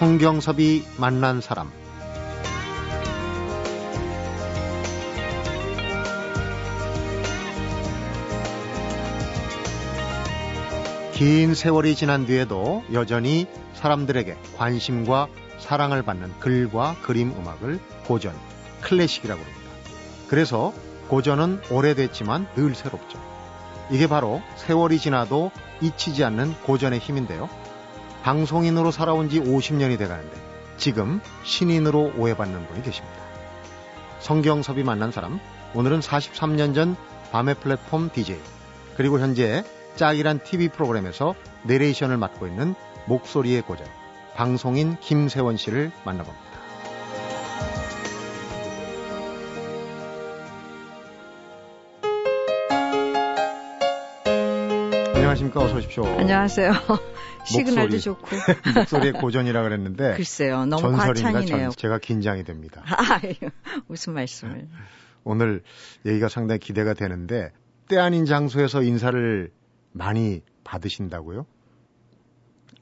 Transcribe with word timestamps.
성경섭이 0.00 0.82
만난 0.96 1.42
사람 1.42 1.70
긴 11.12 11.54
세월이 11.54 11.94
지난 11.96 12.24
뒤에도 12.24 12.82
여전히 12.94 13.46
사람들에게 13.74 14.38
관심과 14.56 15.28
사랑을 15.58 16.02
받는 16.02 16.38
글과 16.38 16.96
그림 17.02 17.32
음악을 17.32 17.78
고전, 18.06 18.34
클래식이라고 18.80 19.38
합니다. 19.38 19.60
그래서 20.28 20.72
고전은 21.08 21.60
오래됐지만 21.70 22.48
늘 22.54 22.74
새롭죠. 22.74 23.18
이게 23.90 24.06
바로 24.06 24.40
세월이 24.56 24.98
지나도 24.98 25.50
잊히지 25.82 26.24
않는 26.24 26.54
고전의 26.62 27.00
힘인데요. 27.00 27.50
방송인으로 28.22 28.90
살아온 28.90 29.28
지 29.28 29.40
50년이 29.40 29.98
돼가는데 29.98 30.36
지금 30.76 31.20
신인으로 31.44 32.12
오해받는 32.16 32.66
분이 32.66 32.82
계십니다. 32.82 33.16
성경섭이 34.20 34.82
만난 34.82 35.10
사람, 35.12 35.40
오늘은 35.74 36.00
43년 36.00 36.74
전 36.74 36.96
밤의 37.32 37.56
플랫폼 37.56 38.10
DJ, 38.10 38.38
그리고 38.96 39.18
현재 39.20 39.64
짝이란 39.96 40.40
TV 40.42 40.68
프로그램에서 40.68 41.34
내레이션을 41.64 42.16
맡고 42.16 42.46
있는 42.46 42.74
목소리의 43.06 43.62
고전, 43.62 43.86
방송인 44.34 44.98
김세원 45.00 45.56
씨를 45.56 45.90
만나봅니다. 46.04 46.50
안녕하십니까. 55.14 55.60
어서 55.60 55.76
오십시오. 55.76 56.04
안녕하세요. 56.06 56.72
시그널도 57.44 57.94
목소리. 57.94 58.00
좋고. 58.00 58.26
목소리의 58.76 59.12
고전이라 59.14 59.62
그랬는데 59.62 60.14
글쎄요. 60.14 60.66
너무 60.66 60.96
과찬이네요. 60.96 61.70
전, 61.70 61.70
제가 61.72 61.98
긴장이 61.98 62.44
됩니다. 62.44 62.82
아유, 62.86 63.34
무슨 63.86 64.14
말씀을. 64.14 64.68
오늘 65.24 65.62
얘기가 66.06 66.28
상당히 66.28 66.58
기대가 66.58 66.94
되는데 66.94 67.52
때 67.88 67.98
아닌 67.98 68.24
장소에서 68.24 68.82
인사를 68.82 69.50
많이 69.92 70.42
받으신다고요? 70.64 71.46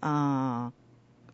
아, 0.00 0.70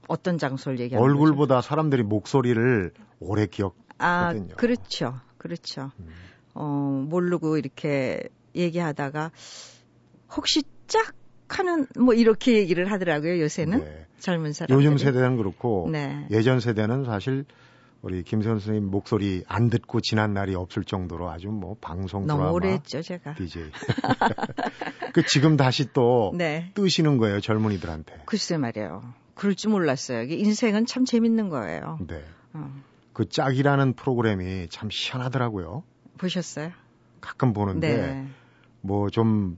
어떤 0.08 0.38
장소를 0.38 0.78
얘기하는? 0.80 1.04
얼굴보다 1.04 1.60
사람들이 1.60 2.02
목소리를 2.02 2.92
오래 3.20 3.46
기억. 3.46 3.76
아, 3.98 4.32
거든요. 4.32 4.54
그렇죠. 4.56 5.20
그렇죠. 5.38 5.90
음. 5.98 6.08
어, 6.54 7.04
모르고 7.08 7.58
이렇게 7.58 8.28
얘기하다가 8.54 9.30
혹시 10.36 10.62
짝 10.86 11.14
하는 11.48 11.86
뭐 11.98 12.14
이렇게 12.14 12.56
얘기를 12.56 12.90
하더라고요, 12.90 13.40
요새는. 13.40 13.78
네. 13.80 14.06
젊은 14.18 14.52
사람들. 14.52 14.74
요즘 14.74 14.96
세대는 14.96 15.36
그렇고 15.36 15.88
네. 15.90 16.26
예전 16.30 16.60
세대는 16.60 17.04
사실 17.04 17.44
우리 18.00 18.22
김세현 18.22 18.58
선생님 18.58 18.90
목소리 18.90 19.44
안 19.48 19.70
듣고 19.70 20.00
지난 20.00 20.34
날이 20.34 20.54
없을 20.54 20.84
정도로 20.84 21.30
아주 21.30 21.48
뭐 21.48 21.76
방송 21.80 22.26
너무 22.26 22.50
오래 22.50 22.72
했죠, 22.72 23.00
제가. 23.02 23.34
DJ. 23.34 23.70
그 25.14 25.24
지금 25.26 25.56
다시 25.56 25.92
또 25.92 26.32
네. 26.36 26.70
뜨시는 26.74 27.18
거예요 27.18 27.40
젊은이들한테. 27.40 28.22
글쎄 28.26 28.56
말이에요. 28.58 29.02
그럴 29.34 29.54
줄 29.54 29.70
몰랐어요. 29.70 30.22
인생은 30.22 30.86
참 30.86 31.04
재밌는 31.04 31.48
거예요. 31.48 31.98
네. 32.06 32.22
어, 32.52 32.70
그 33.12 33.28
짝이라는 33.28 33.94
프로그램이 33.94 34.68
참 34.68 34.88
희한하더라고요. 34.92 35.82
보셨어요? 36.18 36.72
가끔 37.20 37.52
보는데 37.52 37.96
네. 37.96 38.26
뭐좀 38.82 39.56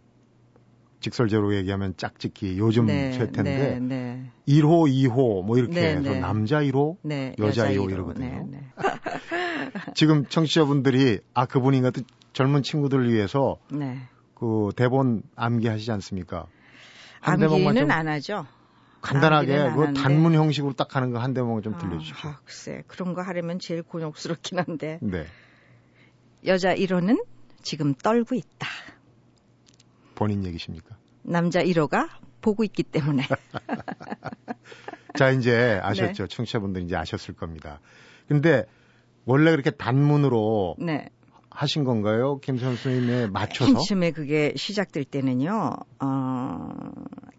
직설적으로 1.01 1.55
얘기하면 1.57 1.95
짝짓기 1.97 2.59
요즘 2.59 2.87
네, 2.87 3.13
세태인데 3.13 3.43
네, 3.43 3.81
네. 3.81 4.31
1호, 4.49 4.89
2호 4.91 5.45
뭐 5.45 5.59
이렇게 5.59 5.75
네, 5.75 5.87
해서 5.97 6.11
네. 6.11 6.21
남자 6.21 6.61
1호, 6.61 6.97
네, 7.03 7.35
여자 7.39 7.65
여자 7.65 7.71
2호 7.73 7.75
이로. 7.75 7.91
이러거든요. 7.91 8.27
네, 8.27 8.45
네. 8.51 8.71
지금 9.95 10.25
청취자분들이 10.27 11.21
아 11.35 11.47
그분인가 11.47 11.91
또 11.91 12.03
젊은 12.33 12.63
친구들을 12.63 13.13
위해서 13.13 13.59
네. 13.71 13.99
그 14.35 14.71
대본 14.77 15.23
암기하시지 15.37 15.91
않습니까? 15.93 16.47
한 17.21 17.43
암기는 17.43 17.75
좀안 17.75 18.09
하죠. 18.09 18.47
간단하게 19.01 19.71
그. 19.75 19.93
단문 19.95 20.35
형식으로 20.35 20.73
딱 20.73 20.97
하는 20.97 21.13
거 21.13 21.19
한 21.21 21.33
대목만 21.35 21.63
좀 21.63 21.77
들려주십시오. 21.79 22.31
아, 22.31 22.41
글쎄 22.45 22.83
그런 22.87 23.15
거 23.15 23.23
하려면 23.23 23.59
제일 23.59 23.83
곤욕스럽긴 23.83 24.59
한데 24.59 24.99
네. 25.03 25.27
여자 26.45 26.75
1호는 26.75 27.25
지금 27.63 27.95
떨고 27.95 28.35
있다. 28.35 28.67
본인 30.17 30.45
얘기십니까? 30.45 30.97
남자 31.23 31.63
1호가 31.63 32.09
보고 32.41 32.65
있기 32.65 32.83
때문에 32.83 33.23
자, 35.17 35.31
이제 35.31 35.79
아셨죠? 35.83 36.27
네. 36.27 36.29
청취자분들 36.29 36.83
이제 36.83 36.97
아셨을 36.97 37.35
겁니다. 37.35 37.81
근데 38.29 38.65
원래 39.25 39.51
그렇게 39.53 39.71
단문으로 39.71 40.77
네. 40.79 41.09
하신 41.51 41.85
건가요? 41.85 42.39
김 42.41 42.59
선생님에 42.59 43.29
맞춰서? 43.29 43.73
한쯤에 43.73 44.11
그게 44.11 44.53
시작될 44.57 45.05
때는요. 45.05 45.77
어, 46.01 46.69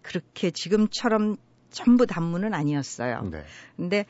그렇게 0.01 0.49
지금처럼 0.51 1.35
전부 1.69 2.07
단문은 2.07 2.53
아니었어요. 2.53 3.21
네. 3.31 3.43
근데 3.75 4.05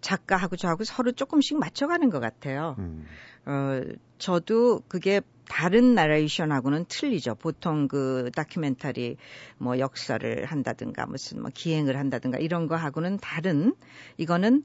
작가하고 0.00 0.56
저하고 0.56 0.84
서로 0.84 1.12
조금씩 1.12 1.58
맞춰가는 1.58 2.10
것 2.10 2.20
같아요. 2.20 2.76
음, 2.78 3.06
어, 3.46 3.80
저도 4.18 4.80
그게 4.88 5.20
다른 5.48 5.94
나레이션하고는 5.94 6.84
틀리죠. 6.88 7.34
보통 7.36 7.88
그 7.88 8.30
다큐멘터리 8.34 9.16
뭐 9.56 9.78
역사를 9.78 10.44
한다든가 10.44 11.06
무슨 11.06 11.40
뭐 11.40 11.50
기행을 11.52 11.96
한다든가 11.96 12.38
이런 12.38 12.66
거하고는 12.66 13.18
다른 13.18 13.74
이거는 14.18 14.62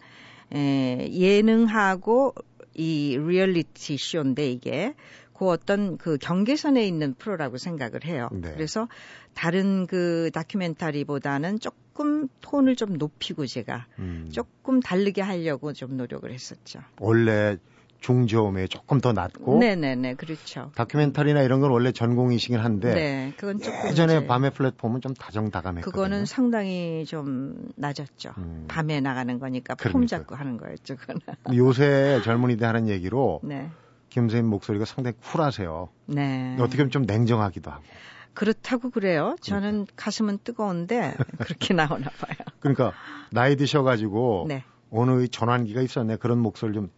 에, 0.54 1.10
예능하고 1.12 2.36
이 2.76 3.18
리얼리티 3.18 3.98
쇼인데 3.98 4.50
이게 4.52 4.96
그 5.44 5.50
어떤 5.50 5.98
그 5.98 6.18
경계선에 6.18 6.88
있는 6.88 7.14
프로라고 7.16 7.58
생각을 7.58 8.06
해요. 8.06 8.30
네. 8.32 8.54
그래서 8.54 8.88
다른 9.34 9.88
그 9.88 10.32
다큐멘터리보다는 10.34 11.60
조금 11.60 12.30
톤을 12.40 12.78
좀 12.78 12.98
높이고 12.98 13.46
제가 13.46 13.88
음. 14.00 14.30
조금 14.32 14.80
다르게 14.80 15.22
하려고 15.22 15.74
좀 15.74 15.98
노력을 15.98 16.32
했었죠. 16.32 16.80
원래 17.02 17.58
중저음에 18.00 18.68
조금 18.68 19.00
더 19.02 19.12
낮고 19.12 19.60
네네네, 19.60 20.16
그렇죠. 20.16 20.72
다큐멘터리나 20.76 21.42
이런 21.42 21.60
건 21.60 21.72
원래 21.72 21.92
전공이시긴 21.92 22.60
한데 22.60 22.94
네, 22.94 23.34
그건 23.38 23.60
조금 23.60 23.90
예전에 23.90 24.26
밤의 24.26 24.52
플랫폼은 24.52 25.02
좀 25.02 25.14
다정다감했거든요. 25.14 25.92
그거는 25.92 26.26
상당히 26.26 27.06
좀 27.06 27.70
낮았죠. 27.76 28.34
음. 28.38 28.66
밤에 28.70 29.02
나가는 29.02 29.40
거니까 29.40 29.76
폼 29.76 29.92
그러니까요. 29.92 30.20
잡고 30.20 30.36
하는 30.36 30.58
거였죠, 30.58 30.96
그거는. 30.98 31.22
요새 31.56 32.22
젊은이들 32.24 32.66
하는 32.68 32.88
얘기로 32.90 33.40
네, 33.48 33.70
김 34.14 34.24
선생님 34.30 34.50
목소리가 34.50 34.86
상당히 34.86 35.18
쿨하세요. 35.18 35.90
네. 36.06 36.56
어떻게 36.60 36.78
보면 36.78 36.92
좀 36.92 37.02
냉정하기도 37.04 37.72
하고. 37.72 37.84
그렇다고 38.34 38.90
그래요. 38.90 39.36
저는 39.42 39.88
가슴은 39.96 40.40
뜨거운데 40.44 41.16
그렇게 41.40 41.74
나오나 41.76 42.10
봐요. 42.20 42.38
그러니까 42.60 42.94
나이 43.32 43.56
드셔가지고 43.56 44.46
네, 44.48 44.64
어느 44.92 45.28
전환기가 45.28 45.82
있었네 45.82 46.18
그런 46.18 46.40
목소리 46.40 46.74
좀 46.74 46.90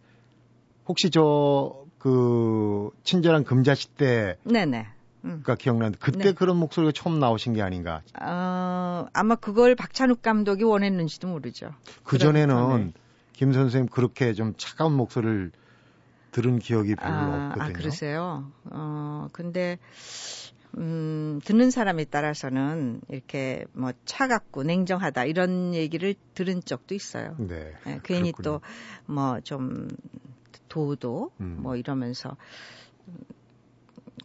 혹시 0.86 1.10
저 1.10 1.86
그 2.06 2.90
친절한 3.02 3.42
금자씨 3.42 3.88
때가 3.94 4.34
네네. 4.44 4.86
음. 5.24 5.42
기억나는데 5.58 5.98
그때 6.00 6.18
네. 6.26 6.32
그런 6.32 6.56
목소리가 6.56 6.92
처음 6.92 7.18
나오신 7.18 7.54
게 7.54 7.62
아닌가 7.62 8.02
어, 8.20 9.06
아마 9.12 9.34
그걸 9.34 9.74
박찬욱 9.74 10.22
감독이 10.22 10.62
원했는지도 10.62 11.26
모르죠. 11.26 11.70
그 12.04 12.18
전에는 12.18 12.54
전에. 12.54 12.92
김 13.32 13.52
선생님 13.52 13.88
그렇게 13.88 14.34
좀 14.34 14.54
차가운 14.56 14.92
목소리를 14.92 15.50
들은 16.36 16.58
기억이 16.58 16.96
별로 16.96 17.14
아, 17.14 17.46
없거든요. 17.48 17.64
아, 17.64 17.72
그러세요? 17.72 18.52
어, 18.66 19.26
근데, 19.32 19.78
음, 20.76 21.40
듣는 21.46 21.70
사람에 21.70 22.04
따라서는 22.04 23.00
이렇게 23.08 23.64
뭐 23.72 23.92
차갑고 24.04 24.64
냉정하다 24.64 25.24
이런 25.24 25.72
얘기를 25.72 26.14
들은 26.34 26.60
적도 26.62 26.94
있어요. 26.94 27.36
네. 27.38 27.72
예, 27.86 28.00
괜히. 28.04 28.34
또 28.42 28.60
뭐 29.06 29.40
좀 29.40 29.88
도도 30.68 31.30
음. 31.40 31.56
뭐 31.60 31.74
이러면서. 31.76 32.36
음, 33.08 33.14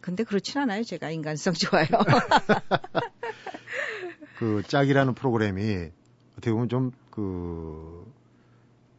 근데 0.02 0.22
그렇진 0.24 0.60
않아요. 0.60 0.82
제가 0.82 1.10
인간성 1.10 1.54
좋아요. 1.54 1.86
그 4.38 4.62
짝이라는 4.66 5.14
프로그램이 5.14 5.88
어떻게 6.32 6.52
보면 6.52 6.68
좀 6.68 6.92
그 7.12 8.10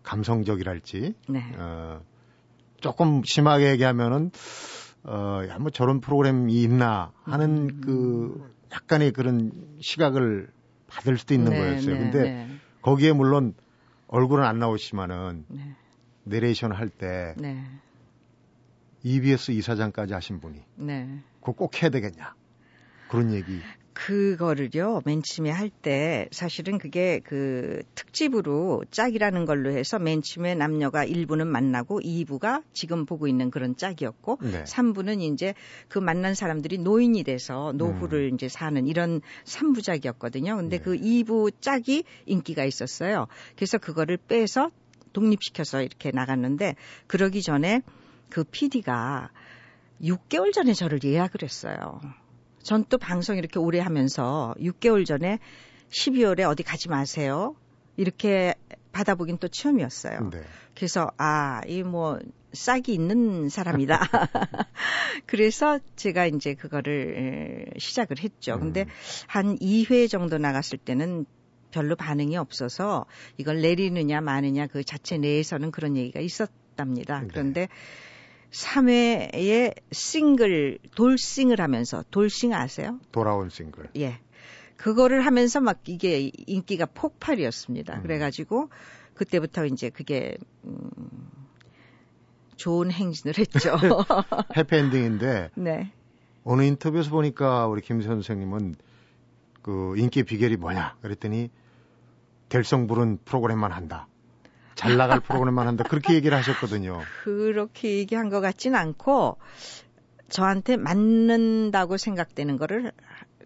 감성적이랄지 0.04 1.16
네. 1.30 1.56
어, 1.58 2.00
조금 2.84 3.24
심하게 3.24 3.72
얘기하면은 3.72 4.30
어, 5.06 5.42
야, 5.48 5.58
뭐 5.58 5.72
저런 5.72 6.02
프로그램이 6.02 6.62
있나 6.62 7.14
하는 7.24 7.70
음. 7.70 7.82
그 7.82 8.54
약간의 8.74 9.12
그런 9.12 9.52
시각을 9.80 10.50
받을 10.88 11.18
수도 11.18 11.34
있는 11.34 11.52
네, 11.52 11.60
거였어요. 11.60 11.96
네, 11.96 12.00
근데 12.00 12.24
네, 12.24 12.48
거기에 12.82 13.14
물론 13.14 13.56
얼굴은 14.08 14.44
안 14.44 14.60
나오시지만은 14.60 15.46
네, 15.48 15.76
내레이션 16.26 16.74
할때 16.74 17.36
네, 17.38 17.64
EBS 19.04 19.52
이사장까지 19.52 20.14
하신 20.14 20.42
분이 20.42 20.62
네. 20.76 21.20
그거 21.40 21.54
꼭 21.54 21.82
해야 21.82 21.90
되겠냐 21.90 22.36
그런 23.08 23.32
얘기 23.32 23.62
그거를요, 23.94 25.02
맨 25.06 25.22
처음에 25.22 25.50
할 25.50 25.70
때 25.70 26.28
사실은 26.32 26.78
그게 26.78 27.20
그 27.24 27.84
특집으로 27.96 28.86
짝이라는 28.90 29.46
걸로 29.46 29.72
해서 29.72 30.00
맨 30.00 30.22
처음에 30.22 30.56
남녀가 30.56 31.06
1부는 31.06 31.46
만나고 31.46 32.00
2부가 32.00 32.64
지금 32.74 33.06
보고 33.06 33.28
있는 33.28 33.52
그런 33.52 33.76
짝이었고 33.76 34.40
네. 34.42 34.64
3부는 34.64 35.22
이제 35.22 35.54
그 35.90 36.00
만난 36.00 36.36
사람들이 36.36 36.78
노인이 36.78 37.22
돼서 37.24 37.74
노후를 37.76 38.30
음. 38.32 38.36
이제 38.36 38.48
사는 38.48 38.88
이런 38.88 39.22
3부작이었거든요. 39.44 40.56
근데 40.56 40.78
네. 40.78 40.84
그 40.84 40.96
2부 40.96 41.54
짝이 41.60 42.04
인기가 42.26 42.64
있었어요. 42.64 43.28
그래서 43.56 43.78
그거를 43.78 44.18
빼서 44.18 44.72
독립시켜서 45.12 45.82
이렇게 45.82 46.12
나갔는데 46.12 46.76
그러기 47.08 47.42
전에 47.42 47.82
그 48.30 48.44
PD가 48.44 49.30
6개월 50.02 50.54
전에 50.54 50.74
저를 50.74 51.00
예약을 51.04 51.44
했어요. 51.44 52.00
전 52.64 52.86
또 52.90 52.98
방송 52.98 53.38
이렇게 53.38 53.60
오래 53.60 53.80
하면서 53.80 54.56
6개월 54.60 55.06
전에 55.06 55.40
12월에 55.90 56.50
어디 56.50 56.64
가지 56.64 56.90
마세요. 56.90 57.56
이렇게 57.98 58.56
받아보긴 58.92 59.38
또 59.38 59.48
처음이었어요. 59.48 60.30
네. 60.32 60.42
그래서 60.76 61.10
아, 61.18 61.62
이 61.68 61.84
뭐 61.84 62.20
싹이 62.54 62.94
있는 62.94 63.50
사람이다. 63.50 64.00
그래서 65.26 65.80
제가 65.96 66.28
이제 66.28 66.54
그거를 66.54 67.68
에, 67.76 67.80
시작을 67.80 68.20
했죠. 68.20 68.60
근데 68.60 68.82
음. 68.84 68.88
한 69.28 69.58
2회 69.58 70.10
정도 70.10 70.38
나갔을 70.38 70.78
때는 70.78 71.26
별로 71.72 71.96
반응이 71.96 72.38
없어서 72.38 73.06
이걸 73.38 73.62
내리느냐 73.62 74.22
마느냐 74.22 74.68
그 74.68 74.84
자체 74.84 75.18
내에서는 75.18 75.72
그런 75.72 75.98
얘기가 75.98 76.20
있었답니다. 76.20 77.22
네. 77.22 77.28
그런데 77.32 77.68
3회에 78.54 79.74
싱글 79.92 80.78
돌싱을 80.96 81.60
하면서 81.60 82.04
돌싱 82.12 82.54
아세요? 82.54 83.00
돌아온 83.12 83.50
싱글. 83.50 83.90
예. 83.98 84.20
그거를 84.78 85.26
하면서 85.26 85.60
막 85.60 85.82
이게 85.88 86.32
인기가 86.48 86.86
폭발이었습니다. 86.86 87.98
음. 87.98 88.02
그래가지고 88.04 88.70
그때부터 89.16 89.66
이제 89.66 89.90
그게 89.90 90.38
음, 90.66 90.90
좋은 92.56 92.92
행진을 92.92 93.38
했죠. 93.38 93.78
해피엔딩인데 94.56 95.52
네. 95.56 95.92
어느 96.44 96.64
인터뷰에서 96.64 97.10
보니까 97.10 97.68
우리 97.68 97.82
김 97.82 98.02
선생님은 98.02 98.76
그 99.62 99.96
인기 99.98 100.24
비결이 100.24 100.58
뭐냐 100.58 100.98
그랬더니 101.02 101.50
될성 102.50 102.86
부른 102.86 103.20
프로그램만 103.26 103.72
한다. 103.72 104.08
잘 104.76 104.98
나갈 104.98 105.20
프로그램만 105.20 105.68
한다. 105.68 105.84
그렇게 105.84 106.14
얘기를 106.14 106.38
하셨거든요. 106.38 107.02
그렇게 107.24 107.98
얘기한 107.98 108.30
것 108.30 108.42
같진 108.42 108.76
않고 108.76 109.38
저한테 110.30 110.78
맞는다고 110.78 111.98
생각되는 111.98 112.58
거를 112.58 112.92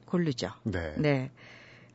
고르죠. 0.05 0.51
네. 0.63 0.93
네. 0.97 1.31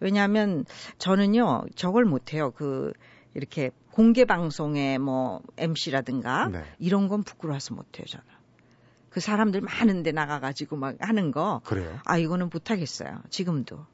왜냐하면 0.00 0.64
저는요 0.98 1.64
저걸 1.74 2.04
못해요. 2.04 2.50
그 2.50 2.92
이렇게 3.34 3.70
공개 3.90 4.24
방송에 4.24 4.98
뭐 4.98 5.42
MC라든가 5.56 6.48
네. 6.48 6.64
이런 6.78 7.08
건 7.08 7.22
부끄러워서 7.22 7.74
못해요 7.74 8.04
저는. 8.06 8.24
그 9.12 9.20
사람들 9.20 9.60
많은데 9.60 10.10
나가가지고 10.10 10.76
막 10.76 10.96
하는 11.00 11.32
거, 11.32 11.60
그래요. 11.64 12.00
아 12.06 12.16
이거는 12.16 12.48
못하겠어요. 12.50 13.20
지금도. 13.28 13.84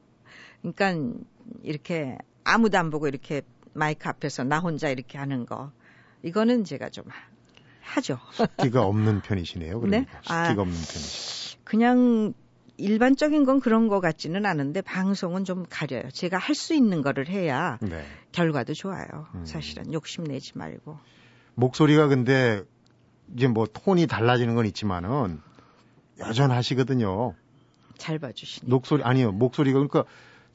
그러니까 0.61 1.19
이렇게 1.61 2.17
아무도 2.45 2.77
안 2.77 2.89
보고 2.89 3.07
이렇게 3.07 3.41
마이크 3.73 4.07
앞에서 4.09 4.43
나 4.43 4.59
혼자 4.59 4.89
이렇게 4.89 5.17
하는 5.17 5.45
거, 5.45 5.71
이거는 6.23 6.63
제가 6.63 6.89
좀 6.89 7.05
하- 7.07 7.93
하죠. 7.95 8.19
식기가 8.33 8.83
없는 8.85 9.21
편이시네요. 9.21 9.79
그러니까 9.79 10.11
네? 10.11 10.17
식기가 10.21 10.33
아. 10.35 10.49
없는 10.51 10.65
편이시. 10.75 11.57
그냥 11.63 12.33
일반적인 12.77 13.43
건 13.45 13.59
그런 13.59 13.87
것 13.89 13.99
같지는 13.99 14.45
않은데 14.45 14.81
방송은 14.81 15.43
좀 15.43 15.65
가려요. 15.69 16.09
제가 16.11 16.37
할 16.37 16.55
수 16.55 16.73
있는 16.73 17.01
거를 17.01 17.27
해야 17.27 17.77
네. 17.81 18.05
결과도 18.31 18.73
좋아요. 18.73 19.27
음. 19.35 19.45
사실은 19.45 19.91
욕심 19.93 20.23
내지 20.23 20.57
말고. 20.57 20.97
목소리가 21.55 22.07
근데 22.07 22.63
이제 23.35 23.47
뭐 23.47 23.65
톤이 23.71 24.07
달라지는 24.07 24.55
건 24.55 24.65
있지만은 24.65 25.41
여전하시거든요. 26.19 27.33
잘 27.97 28.17
봐주시니. 28.19 28.69
목소리 28.69 29.03
아니요 29.03 29.31
목소리가 29.33 29.73
그러니까 29.79 30.05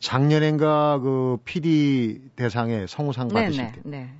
작년엔가 0.04 0.98
그 0.98 1.38
PD 1.46 2.20
대상에 2.36 2.86
성우상 2.86 3.28
받으실 3.28 3.62
네네 3.64 3.72
때 3.72 3.80
네. 3.84 4.10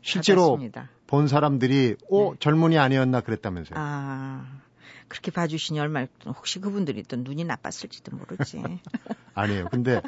실제로 0.00 0.42
받았습니다. 0.42 0.90
본 1.06 1.28
사람들이 1.28 1.94
오 2.08 2.32
네. 2.32 2.38
젊은이 2.40 2.76
아니었나 2.76 3.20
그랬다면서요. 3.20 3.78
아 3.78 4.44
그렇게 5.06 5.30
봐주시니 5.30 5.78
얼마나 5.78 6.08
혹시 6.26 6.58
그분들이 6.58 7.04
또 7.04 7.16
눈이 7.16 7.44
나빴을지도 7.44 8.16
모르지. 8.16 8.62
아니에요. 9.34 9.68
근데 9.70 10.00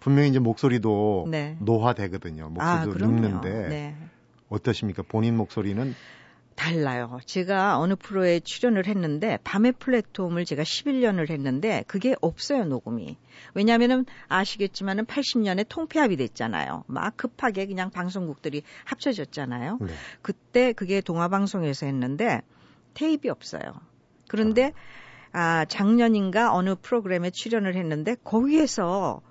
분명히 0.00 0.28
이제 0.28 0.38
목소리도 0.38 1.28
네. 1.30 1.56
노화되거든요. 1.60 2.44
아 2.44 2.48
목소리도 2.50 2.92
그럼요. 2.92 3.12
늙는데 3.22 3.68
네. 3.70 3.96
어떠십니까? 4.50 5.02
본인 5.08 5.34
목소리는 5.34 5.94
달라요. 6.54 7.18
제가 7.26 7.78
어느 7.78 7.94
프로에 7.96 8.40
출연을 8.40 8.86
했는데 8.86 9.38
밤의 9.44 9.72
플랫폼을 9.72 10.44
제가 10.44 10.62
11년을 10.62 11.30
했는데 11.30 11.84
그게 11.86 12.14
없어요 12.20 12.64
녹음이. 12.64 13.16
왜냐하면은 13.54 14.06
아시겠지만은 14.28 15.06
80년에 15.06 15.66
통폐합이 15.68 16.16
됐잖아요. 16.16 16.84
막 16.86 17.16
급하게 17.16 17.66
그냥 17.66 17.90
방송국들이 17.90 18.62
합쳐졌잖아요. 18.84 19.78
네. 19.80 19.92
그때 20.22 20.72
그게 20.72 21.00
동아방송에서 21.00 21.86
했는데 21.86 22.42
테이프 22.94 23.30
없어요. 23.30 23.74
그런데 24.28 24.72
아 25.32 25.64
작년인가 25.64 26.54
어느 26.54 26.74
프로그램에 26.74 27.30
출연을 27.30 27.74
했는데 27.74 28.16
거기에서 28.22 29.22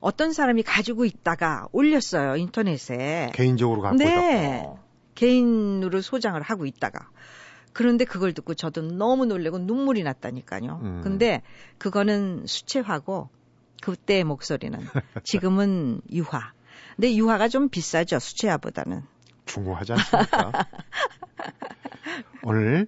어떤 0.00 0.32
사람이 0.32 0.62
가지고 0.62 1.04
있다가 1.04 1.66
올렸어요 1.72 2.36
인터넷에. 2.36 3.30
개인적으로 3.34 3.82
갖고 3.82 3.98
네. 3.98 4.62
있다. 4.62 4.87
개인으로 5.18 6.00
소장을 6.00 6.40
하고 6.40 6.64
있다가 6.64 7.10
그런데 7.72 8.04
그걸 8.04 8.32
듣고 8.32 8.54
저도 8.54 8.82
너무 8.82 9.26
놀래고 9.26 9.58
눈물이 9.58 10.04
났다니까요. 10.04 10.80
음. 10.82 11.00
근데 11.02 11.42
그거는 11.78 12.46
수채화고 12.46 13.28
그때의 13.82 14.24
목소리는 14.24 14.78
지금은 15.24 16.00
유화. 16.12 16.52
근데 16.94 17.14
유화가 17.16 17.48
좀 17.48 17.68
비싸죠 17.68 18.18
수채화보다는. 18.20 19.02
중후하지 19.46 19.92
않습니까? 19.92 20.66
오늘 22.44 22.86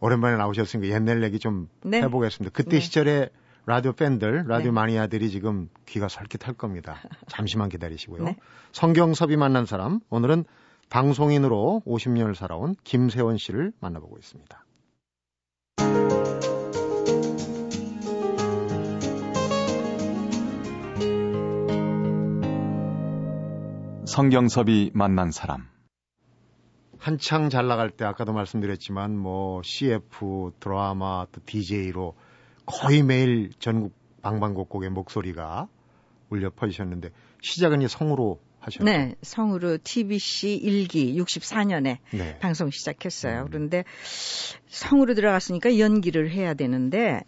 오랜만에 0.00 0.36
나오셨으니까 0.36 0.94
옛날 0.94 1.22
얘기 1.22 1.38
좀 1.38 1.68
네. 1.82 2.00
해보겠습니다. 2.02 2.52
그때 2.54 2.70
네. 2.70 2.80
시절에 2.80 3.28
라디오 3.66 3.92
팬들, 3.92 4.44
라디오 4.48 4.72
네. 4.72 4.74
마니아들이 4.74 5.30
지금 5.30 5.68
귀가 5.86 6.08
설깃할 6.08 6.54
겁니다. 6.54 6.96
잠시만 7.28 7.68
기다리시고요. 7.68 8.24
네. 8.24 8.36
성경섭이 8.72 9.36
만난 9.36 9.66
사람, 9.66 10.00
오늘은 10.10 10.44
방송인으로 10.92 11.80
50년을 11.86 12.34
살아온 12.34 12.74
김세원 12.84 13.38
씨를 13.38 13.72
만나보고 13.80 14.18
있습니다. 14.18 14.66
성경섭이 24.04 24.90
만난 24.92 25.30
사람. 25.30 25.66
한창 26.98 27.48
잘 27.48 27.66
나갈 27.68 27.88
때 27.88 28.04
아까도 28.04 28.34
말씀드렸지만 28.34 29.16
뭐 29.16 29.62
CF 29.64 30.52
드라마 30.60 31.26
또 31.32 31.40
DJ로 31.46 32.14
거의 32.66 33.02
매일 33.02 33.50
전국 33.58 33.94
방방곡곡의 34.20 34.90
목소리가 34.90 35.68
울려 36.28 36.50
퍼지셨는데 36.50 37.12
시작은 37.40 37.80
이 37.80 37.88
성우로 37.88 38.40
하셨죠. 38.62 38.84
네, 38.84 39.14
성으로 39.22 39.78
TBC 39.82 40.54
일기 40.54 41.18
64년에 41.18 41.98
네. 42.12 42.38
방송 42.38 42.70
시작했어요. 42.70 43.42
음. 43.42 43.46
그런데 43.48 43.84
성으로 44.68 45.14
들어갔으니까 45.14 45.78
연기를 45.78 46.30
해야 46.30 46.54
되는데 46.54 47.20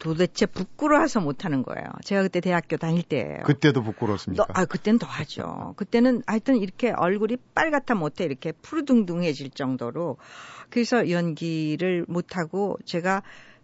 도대체 0.00 0.46
부끄러워서 0.46 1.20
못하는 1.20 1.62
거예요. 1.62 1.84
제가 2.04 2.22
그때 2.22 2.40
대학교 2.40 2.78
다닐 2.78 3.02
때예요. 3.02 3.40
그때도 3.44 3.82
부끄러웠습니까? 3.82 4.44
너, 4.44 4.60
아, 4.60 4.64
그땐 4.64 4.98
더 4.98 5.06
하죠. 5.06 5.74
그때는 5.76 6.22
하여튼 6.26 6.56
이렇게 6.56 6.90
얼굴이 6.90 7.36
빨갛다 7.54 7.94
못해 7.94 8.24
이렇게 8.24 8.52
푸르둥둥해질 8.52 9.50
정도로 9.50 10.16
그래서 10.70 11.10
연기를 11.10 12.06
못하고 12.08 12.78
제가 12.86 13.22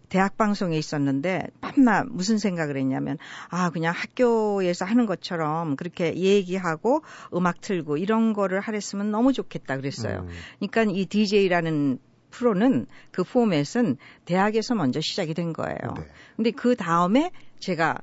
대학 0.09 0.37
방송에 0.37 0.77
있었는데 0.77 1.47
밤낮 1.59 2.07
무슨 2.09 2.37
생각을 2.37 2.77
했냐면 2.77 3.17
아 3.49 3.69
그냥 3.69 3.93
학교에서 3.93 4.85
하는 4.85 5.05
것처럼 5.05 5.75
그렇게 5.75 6.15
얘기하고 6.15 7.01
음악 7.33 7.61
틀고 7.61 7.97
이런 7.97 8.33
거를 8.33 8.59
하랬으면 8.59 9.11
너무 9.11 9.33
좋겠다 9.33 9.77
그랬어요. 9.77 10.27
음, 10.27 10.67
그러니까 10.69 10.83
이 10.93 11.05
DJ라는 11.05 11.99
프로는 12.29 12.87
그 13.11 13.23
포맷은 13.23 13.97
대학에서 14.25 14.75
먼저 14.75 14.99
시작이 15.01 15.33
된 15.33 15.53
거예요. 15.53 15.77
네. 15.95 16.07
근데 16.35 16.51
그 16.51 16.75
다음에 16.75 17.31
제가 17.59 17.99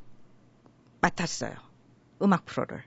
맡았어요. 1.00 1.54
음악 2.22 2.44
프로를. 2.44 2.82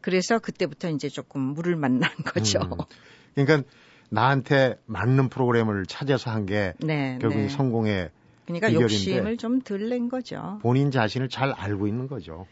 그래서 0.00 0.38
그때부터 0.38 0.88
이제 0.90 1.08
조금 1.08 1.40
물을 1.40 1.76
만난 1.76 2.10
거죠. 2.24 2.58
음. 2.60 2.78
그러니까 3.34 3.68
나한테 4.10 4.76
맞는 4.86 5.28
프로그램을 5.28 5.86
찾아서 5.86 6.30
한게 6.30 6.74
네, 6.80 7.18
결국 7.20 7.38
네. 7.38 7.48
성공의 7.48 8.10
그러니까 8.46 8.68
비결인데 8.68 8.82
욕심을 8.82 9.36
좀 9.36 9.60
덜 9.62 9.88
낸 9.88 10.08
거죠. 10.08 10.58
본인 10.62 10.90
자신을 10.90 11.28
잘 11.28 11.52
알고 11.52 11.86
있는 11.86 12.08
거죠. 12.08 12.46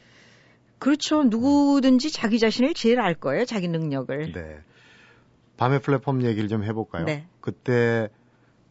그렇죠. 0.79 1.25
누구든지 1.25 2.13
자기 2.13 2.39
자신을 2.39 2.75
제일 2.75 3.01
알 3.01 3.15
거예요. 3.15 3.45
자기 3.45 3.67
능력을. 3.69 4.33
네. 4.33 4.59
밤의 5.57 5.81
플랫폼 5.81 6.23
얘기를 6.23 6.49
좀 6.49 6.63
해볼까요? 6.63 7.05
네. 7.05 7.27
그때 7.41 8.09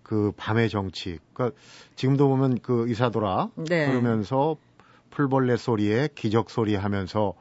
그 0.04 0.32
밤의 0.38 0.70
정치. 0.70 1.20
그러니까 1.34 1.60
지금도 1.96 2.30
보면 2.30 2.60
그 2.62 2.88
이사도라 2.90 3.50
네. 3.68 3.88
그러면서 3.88 4.56
풀벌레 5.10 5.58
소리에 5.58 6.08
기적 6.16 6.50
소리 6.50 6.76
하면서 6.76 7.34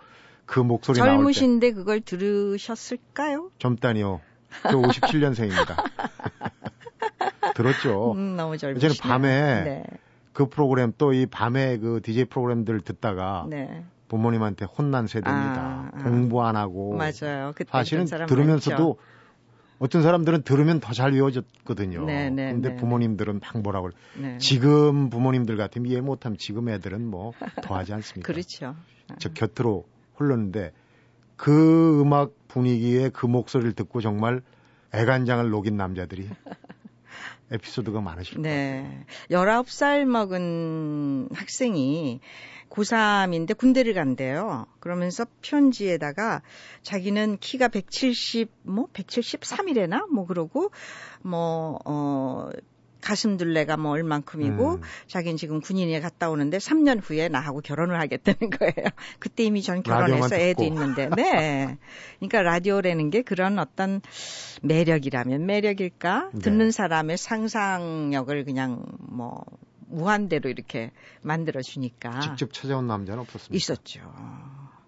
그 0.47 0.59
목소리 0.59 0.97
젊으신데 0.99 1.73
그걸 1.73 2.01
들으셨을까요? 2.01 3.51
젊다니요. 3.59 4.21
저 4.63 4.71
57년생입니다. 4.79 5.77
들었죠. 7.55 8.13
음, 8.13 8.37
너무 8.37 8.57
젊으시네. 8.59 8.93
저는 8.95 9.11
밤에 9.11 9.65
네. 9.65 9.85
그 10.33 10.49
프로그램 10.49 10.93
또 10.99 11.13
이 11.13 11.27
밤에 11.27 11.79
그 11.79 12.01
DJ 12.03 12.27
프로그램들 12.27 12.81
듣다가 12.83 13.47
네. 13.49 13.85
부모님한테 14.09 14.67
혼난 14.67 15.07
세대입니다. 15.07 15.61
아, 15.61 15.91
아. 15.95 16.03
공부 16.03 16.45
안 16.45 16.57
하고 16.57 16.95
맞아요. 16.97 17.53
그때 17.55 17.71
사실은 17.71 18.05
들으면서도 18.05 18.99
어떤 19.79 20.03
사람들은 20.03 20.43
들으면 20.43 20.81
더 20.81 20.93
잘 20.93 21.13
외워졌거든요. 21.13 22.05
네, 22.05 22.31
네, 22.31 22.53
근데 22.53 22.71
네. 22.71 22.77
부모님들은 22.77 23.41
막 23.41 23.63
뭐라 23.63 23.81
그래. 23.83 23.93
많죠. 24.15 24.27
네. 24.27 24.39
지금 24.39 25.11
부모님들 25.11 25.57
같으면 25.57 25.91
이해 25.91 26.01
못하면 26.01 26.39
지금 26.39 26.69
애들은 26.69 27.07
뭐 27.07 27.33
더 27.63 27.75
하지 27.77 27.93
않습니까? 27.95 28.27
그렇죠. 28.33 28.75
저 29.19 29.31
곁으로 29.33 29.87
흘렀는데 30.17 30.73
그 31.37 32.01
음악 32.01 32.33
분위기에 32.49 33.11
그 33.11 33.27
목소리를 33.27 33.73
듣고 33.75 34.01
정말 34.01 34.43
애간장을 34.95 35.49
녹인 35.51 35.77
남자들이 35.77 36.29
에피소드가 37.51 38.01
많으실 38.01 38.43
거예요. 38.43 38.83
네. 38.83 39.07
19살 39.31 40.05
먹은 40.05 41.29
학생이 41.33 42.21
고3인데 42.71 43.57
군대를 43.57 43.95
간대요. 43.95 44.67
그러면서 44.81 45.27
편지에다가 45.43 46.43
자기는 46.83 47.39
키가 47.39 47.69
170, 47.69 48.51
뭐, 48.63 48.89
173이래나? 48.93 50.09
뭐, 50.11 50.27
그러고, 50.27 50.71
뭐, 51.23 51.79
어, 51.85 52.51
가슴둘레가 53.07 53.77
뭐 53.77 53.93
얼만큼이고, 53.93 54.75
음. 54.75 54.81
자기는 55.07 55.37
지금 55.37 55.61
군인에 55.61 56.01
갔다 56.01 56.29
오는데 56.29 56.59
3년 56.59 57.01
후에 57.03 57.29
나하고 57.29 57.61
결혼을 57.61 58.01
하겠다는 58.01 58.51
거예요. 58.51 58.75
그때 59.21 59.45
이미 59.45 59.63
전 59.63 59.83
결혼해서 59.83 60.35
애도. 60.35 60.65
있는데, 60.65 61.09
네. 61.15 61.79
그러니까 62.19 62.43
라디오라는 62.43 63.11
게 63.11 63.23
그런 63.23 63.59
어떤 63.61 64.01
매력이라면 64.63 65.47
매력일까? 65.47 66.31
네. 66.33 66.39
듣는 66.41 66.73
사람의 66.73 67.17
상상력을 67.17 68.45
그냥 68.45 68.83
뭐 68.99 69.45
무한대로 69.89 70.51
이렇게 70.51 70.91
만들어 71.23 71.63
주니까 71.63 72.19
직접 72.21 72.53
찾아온 72.53 72.89
남자는 72.89 73.21
없었습니까? 73.21 73.57
있었죠. 73.57 74.01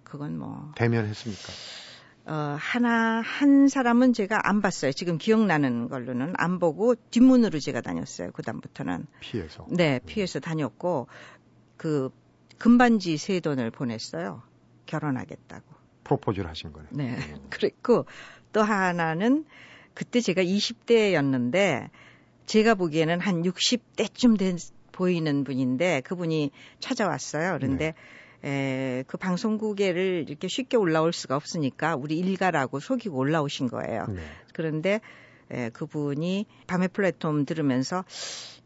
그건 0.02 0.38
뭐 0.38 0.72
대면했습니까? 0.74 1.52
어, 2.28 2.56
하나 2.60 3.22
한 3.22 3.68
사람은 3.68 4.12
제가 4.12 4.40
안 4.46 4.60
봤어요. 4.60 4.92
지금 4.92 5.16
기억나는 5.16 5.88
걸로는 5.88 6.34
안 6.36 6.58
보고 6.58 6.94
뒷문으로 6.94 7.58
제가 7.58 7.80
다녔어요. 7.80 8.32
그다음부터는 8.32 9.06
피해서. 9.20 9.66
네 9.70 9.98
피해서 10.04 10.38
다녔고 10.38 11.08
그 11.78 12.10
금반지 12.58 13.16
세 13.16 13.40
돈을 13.40 13.70
보냈어요. 13.70 14.42
결혼하겠다고. 14.84 15.64
프로포즈를 16.04 16.50
하신 16.50 16.72
거네. 16.74 16.88
네. 16.90 17.16
음. 17.16 17.46
그랬고 17.48 18.04
또 18.52 18.62
하나는 18.62 19.46
그때 19.94 20.20
제가 20.20 20.42
20대였는데 20.42 21.88
제가 22.44 22.74
보기에는 22.74 23.20
한 23.20 23.42
60대쯤 23.42 24.38
된 24.38 24.58
보이는 24.92 25.44
분인데 25.44 26.02
그분이 26.02 26.50
찾아왔어요. 26.80 27.56
그런데 27.58 27.94
에, 28.44 29.04
그 29.06 29.16
방송국에를 29.16 30.26
이렇게 30.28 30.48
쉽게 30.48 30.76
올라올 30.76 31.12
수가 31.12 31.36
없으니까 31.36 31.96
우리 31.96 32.18
일가라고 32.18 32.80
속이고 32.80 33.16
올라오신 33.16 33.68
거예요. 33.68 34.06
네. 34.08 34.22
그런데 34.54 35.00
에, 35.50 35.70
그분이 35.70 36.46
밤의 36.66 36.88
플랫폼 36.88 37.44
들으면서 37.44 38.04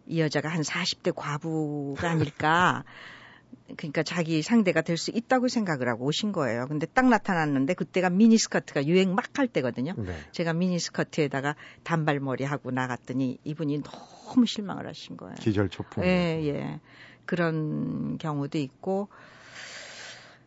이 0.06 0.20
여자가 0.20 0.48
한 0.48 0.62
40대 0.62 1.12
과부가 1.14 2.10
아닐까. 2.10 2.84
그러니까 3.76 4.02
자기 4.02 4.42
상대가 4.42 4.82
될 4.82 4.96
수 4.98 5.10
있다고 5.10 5.48
생각을 5.48 5.88
하고 5.88 6.04
오신 6.06 6.32
거예요. 6.32 6.66
근데 6.68 6.86
딱 6.86 7.08
나타났는데 7.08 7.74
그때가 7.74 8.10
미니스커트가 8.10 8.86
유행 8.86 9.14
막 9.14 9.38
할 9.38 9.48
때거든요. 9.48 9.94
네. 9.96 10.14
제가 10.32 10.52
미니스커트에다가 10.52 11.56
단발머리 11.84 12.44
하고 12.44 12.70
나갔더니 12.70 13.38
이분이 13.44 13.82
너무 13.82 14.44
실망을 14.44 14.86
하신 14.86 15.16
거예요. 15.16 15.36
기절 15.36 15.70
초풍. 15.70 16.04
예, 16.04 16.08
예. 16.44 16.80
그런 17.24 18.18
경우도 18.18 18.58
있고 18.58 19.08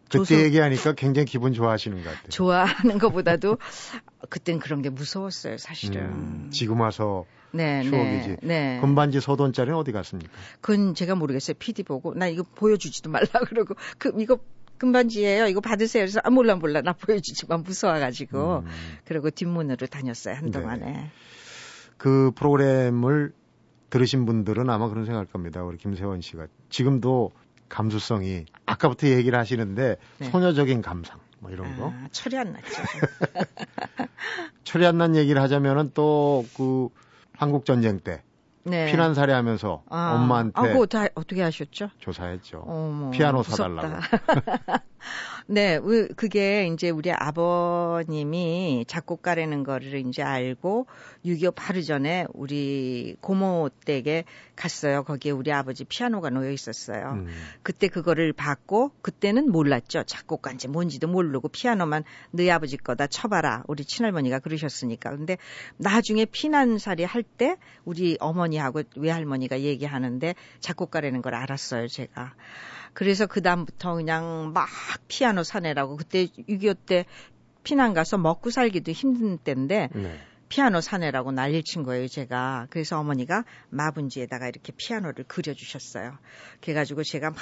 그때 0.06 0.18
조선- 0.20 0.40
얘기하니까 0.40 0.94
굉장히 0.94 1.26
기분 1.26 1.54
좋아하시는 1.54 1.98
것 1.98 2.04
같아요. 2.10 2.30
좋아하는 2.30 2.98
것보다도 3.00 3.58
그땐 4.30 4.60
그런 4.60 4.82
게 4.82 4.90
무서웠어요, 4.90 5.58
사실은. 5.58 6.02
음, 6.04 6.50
지금 6.52 6.80
와서 6.82 7.26
네, 7.52 7.84
추억이지. 7.84 8.30
네, 8.30 8.38
네. 8.76 8.78
금반지 8.82 9.20
소돈짜리는 9.22 9.78
어디 9.78 9.92
갔습니까? 9.92 10.32
그건 10.62 10.94
제가 10.94 11.16
모르겠어요. 11.16 11.56
PD 11.58 11.84
보고 11.84 12.14
나 12.14 12.28
이거 12.28 12.44
보여주지도 12.44 13.10
말라 13.10 13.28
그러고 13.48 13.76
그 13.98 14.14
이거 14.18 14.40
금반지예요. 14.78 15.48
이거 15.48 15.62
받으세요. 15.62 16.02
그래서 16.04 16.20
아 16.24 16.30
몰라 16.30 16.56
몰라 16.56 16.82
나 16.82 16.92
보여주지만 16.92 17.64
무서워가지고 17.64 18.64
음, 18.66 18.68
그리고 19.06 19.30
뒷문으로 19.30 19.88
다녔어요 19.88 20.36
한동안에. 20.36 21.12
그 21.98 22.32
프로그램을 22.36 23.32
들으신 23.90 24.26
분들은 24.26 24.70
아마 24.70 24.90
그런 24.90 25.06
생각할 25.06 25.26
겁니다. 25.28 25.64
우리 25.64 25.78
김세원 25.78 26.20
씨가 26.20 26.48
지금도 26.70 27.32
감수성이 27.70 28.46
아까부터 28.66 29.08
얘기를 29.08 29.38
하시는데 29.38 29.98
네. 30.20 30.30
소녀적인 30.30 30.82
감상 30.82 31.20
뭐 31.40 31.52
이런 31.52 31.78
거 31.78 31.90
아, 31.90 32.08
철이 32.12 32.38
안 32.38 32.54
났죠. 32.54 32.66
철이 34.64 34.86
안 34.86 34.98
난 34.98 35.16
얘기를 35.16 35.42
하자면은 35.42 35.92
또 35.94 36.44
그 36.56 36.90
한국 37.38 37.66
전쟁 37.66 38.00
때 38.00 38.24
네. 38.64 38.90
피난 38.90 39.14
살해하면서 39.14 39.84
아, 39.90 40.14
엄마한테 40.16 40.54
아, 40.60 40.62
그거 40.64 40.86
다 40.86 41.06
어떻게 41.16 41.42
하셨죠? 41.44 41.90
조사했죠. 42.00 42.64
어머, 42.66 43.12
피아노 43.12 43.40
무섭다. 43.40 43.56
사달라고. 43.58 44.00
네, 45.48 45.78
우- 45.78 46.08
그게 46.16 46.68
이제 46.68 46.90
우리 46.90 47.12
아버님이 47.12 48.86
작곡가라는 48.88 49.64
거를 49.64 50.06
이제 50.08 50.24
알고 50.24 50.88
6.25 51.26 51.54
바로 51.56 51.82
전에 51.82 52.26
우리 52.34 53.16
고모 53.22 53.70
댁에 53.86 54.24
갔어요. 54.56 55.04
거기에 55.04 55.32
우리 55.32 55.52
아버지 55.52 55.84
피아노가 55.86 56.30
놓여 56.30 56.50
있었어요. 56.52 57.12
음, 57.14 57.28
그때 57.64 57.88
그거를 57.88 58.34
받고 58.34 58.92
그때는 59.02 59.52
몰랐죠. 59.52 60.04
작곡가인지 60.04 60.68
뭔지도 60.68 61.08
모르고 61.08 61.50
피아노만 61.50 62.04
너희 62.32 62.50
아버지 62.50 62.78
거다 62.78 63.08
쳐봐라. 63.08 63.64
우리 63.68 63.86
친할머니가 63.86 64.40
그러셨으니까. 64.40 65.12
근데 65.12 65.38
나중에 65.78 66.26
피난살이 66.26 67.04
할 67.04 67.26
때 67.38 67.58
우리 67.86 68.18
어머니하고 68.20 68.84
외할머니가 68.96 69.60
얘기하는데 69.62 70.36
작곡가라는 70.60 71.22
걸 71.24 71.34
알았어요. 71.34 71.88
제가. 71.88 72.34
그래서 72.96 73.28
그다음부터 73.28 73.96
그냥 73.96 74.52
막 74.54 74.68
피아노 75.10 75.44
사내라고 75.44 75.98
그때 75.98 76.26
6.25 76.26 76.78
때 76.86 77.06
피난 77.64 77.94
가서 77.94 78.18
먹고 78.18 78.50
살기도 78.50 78.94
힘든 78.94 79.38
때인데 79.38 79.90
네. 79.94 80.20
피아노 80.50 80.80
사내라고 80.82 81.32
난리를 81.32 81.64
친 81.64 81.84
거예요, 81.84 82.08
제가. 82.08 82.68
그래서 82.70 83.00
어머니가 83.00 83.44
마분지에다가 83.70 84.48
이렇게 84.48 84.74
피아노를 84.76 85.26
그려주셨어요. 85.28 86.18
그래가지고 86.62 87.04
제가 87.04 87.32
막 87.32 87.38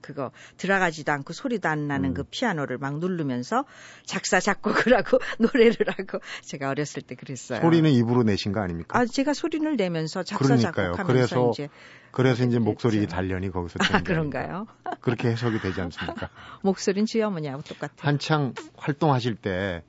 그거 0.00 0.30
들어가지도 0.56 1.10
않고 1.12 1.32
소리도 1.32 1.68
안 1.68 1.88
나는 1.88 2.10
음. 2.10 2.14
그 2.14 2.22
피아노를 2.24 2.78
막 2.78 2.98
누르면서 2.98 3.64
작사, 4.04 4.40
작곡을 4.40 4.94
하고 4.96 5.18
노래를 5.38 5.86
하고 5.88 6.20
제가 6.42 6.68
어렸을 6.68 7.02
때 7.02 7.14
그랬어요. 7.14 7.60
소리는 7.60 7.90
입으로 7.90 8.22
내신 8.22 8.52
거 8.52 8.60
아닙니까? 8.60 8.98
아, 8.98 9.04
제가 9.04 9.34
소리를 9.34 9.76
내면서 9.76 10.22
작사, 10.22 10.44
그러니까요. 10.44 10.92
작곡하면서 10.92 11.06
그래서 11.12 11.50
이제. 11.52 11.68
그래서 12.12 12.44
이제. 12.44 12.58
목소리 12.58 13.06
단련이 13.06 13.50
거기서 13.50 13.78
아, 13.80 13.86
되는 13.86 14.04
거 14.04 14.04
그런가요? 14.04 14.66
그렇게 15.00 15.28
해석이 15.28 15.60
되지 15.60 15.80
않습니까? 15.80 16.30
목소리는 16.62 17.06
지 17.06 17.20
어머니하고 17.20 17.62
똑같아요. 17.62 17.96
한창 17.98 18.54
활동하실 18.76 19.34
때 19.36 19.82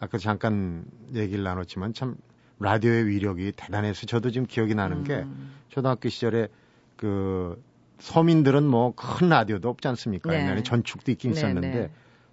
아까 0.00 0.18
잠깐 0.18 0.84
얘기를 1.14 1.44
나눴지만 1.44 1.92
참 1.94 2.16
라디오의 2.58 3.06
위력이 3.06 3.52
대단해서 3.56 4.06
저도 4.06 4.30
지금 4.30 4.46
기억이 4.46 4.74
나는 4.74 5.04
게 5.04 5.16
음. 5.20 5.52
초등학교 5.68 6.08
시절에 6.08 6.48
그 6.96 7.62
서민들은 7.98 8.64
뭐 8.66 8.92
큰 8.96 9.28
라디오도 9.28 9.68
없지 9.68 9.88
않습니까? 9.88 10.30
네. 10.30 10.40
옛날에 10.40 10.62
전축도 10.62 11.10
있긴 11.12 11.32
네, 11.32 11.38
있었는데 11.38 11.68
네. 11.70 11.90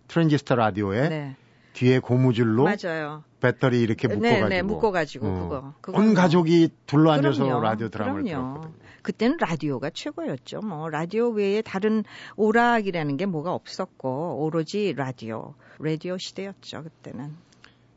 트랜지스터 0.07 0.55
라디오에 0.55 1.09
네. 1.09 1.35
뒤에 1.73 1.99
고무줄로 1.99 2.63
맞아요. 2.63 3.23
배터리 3.39 3.81
이렇게 3.81 4.07
묶어가지고, 4.07 4.47
네, 4.49 4.55
네, 4.55 4.61
묶어가지고 4.63 5.27
어, 5.27 5.39
그거. 5.43 5.73
그건 5.81 6.01
온 6.01 6.05
뭐- 6.07 6.15
가족이 6.15 6.69
둘러앉아서 6.87 7.43
그럼요. 7.43 7.61
라디오 7.61 7.89
드라마를 7.89 8.23
그럼요. 8.23 8.53
들었거든요. 8.61 8.73
그때는 9.03 9.37
라디오가 9.39 9.89
최고였죠. 9.91 10.61
뭐 10.61 10.89
라디오 10.89 11.29
외에 11.29 11.61
다른 11.61 12.03
오락이라는 12.35 13.15
게 13.17 13.25
뭐가 13.25 13.53
없었고 13.53 14.43
오로지 14.43 14.93
라디오, 14.97 15.53
라디오 15.79 16.17
시대였죠 16.17 16.83
그때는. 16.83 17.35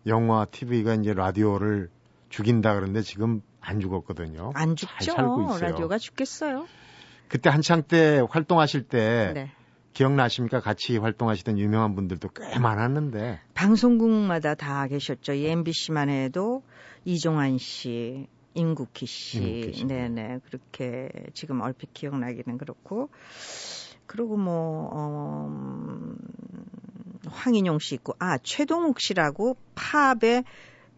영화, 0.06 0.44
TV가 0.44 0.94
이제 0.94 1.12
라디오를 1.12 1.90
죽인다 2.28 2.74
그러는데 2.74 3.02
지금 3.02 3.42
안 3.60 3.80
죽었거든요. 3.80 4.52
안잘 4.54 4.98
죽죠. 5.00 5.12
살고 5.12 5.42
있어요. 5.42 5.70
라디오가 5.70 5.98
죽겠어요. 5.98 6.66
그때 7.28 7.50
한창 7.50 7.82
때 7.82 8.24
활동하실 8.28 8.84
때 8.84 9.32
네. 9.34 9.52
기억나십니까? 9.92 10.60
같이 10.60 10.96
활동하시던 10.96 11.58
유명한 11.58 11.94
분들도 11.94 12.28
꽤 12.30 12.58
많았는데. 12.58 13.40
방송국마다 13.54 14.54
다 14.54 14.86
계셨죠. 14.86 15.34
이 15.34 15.46
MBC만 15.46 16.08
해도 16.08 16.62
이종환 17.04 17.58
씨, 17.58 18.28
임국희 18.54 19.06
씨. 19.06 19.38
임국희 19.38 19.72
씨. 19.74 19.86
네네. 19.86 20.40
그렇게 20.46 21.10
지금 21.34 21.60
얼핏 21.60 21.92
기억나기는 21.92 22.58
그렇고. 22.58 23.10
그리고 24.06 24.36
뭐, 24.36 24.90
어, 24.92 25.46
음, 25.48 26.16
황인용 27.30 27.78
씨 27.78 27.94
있고, 27.96 28.14
아, 28.18 28.38
최동욱 28.38 29.00
씨라고 29.00 29.56
팝의 29.74 30.44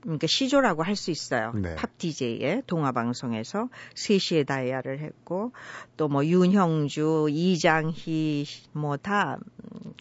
그러니까 0.02 0.26
시조라고 0.28 0.82
할 0.82 0.96
수 0.96 1.12
있어요. 1.12 1.52
네. 1.54 1.76
팝 1.76 1.96
DJ의 1.96 2.62
동화 2.66 2.90
방송에서 2.92 3.68
3시에 3.94 4.44
다이아를 4.46 4.98
했고 4.98 5.52
또 5.96 6.08
뭐 6.08 6.24
윤형주, 6.26 7.28
이장희 7.30 8.44
뭐 8.72 8.96
다 8.96 9.38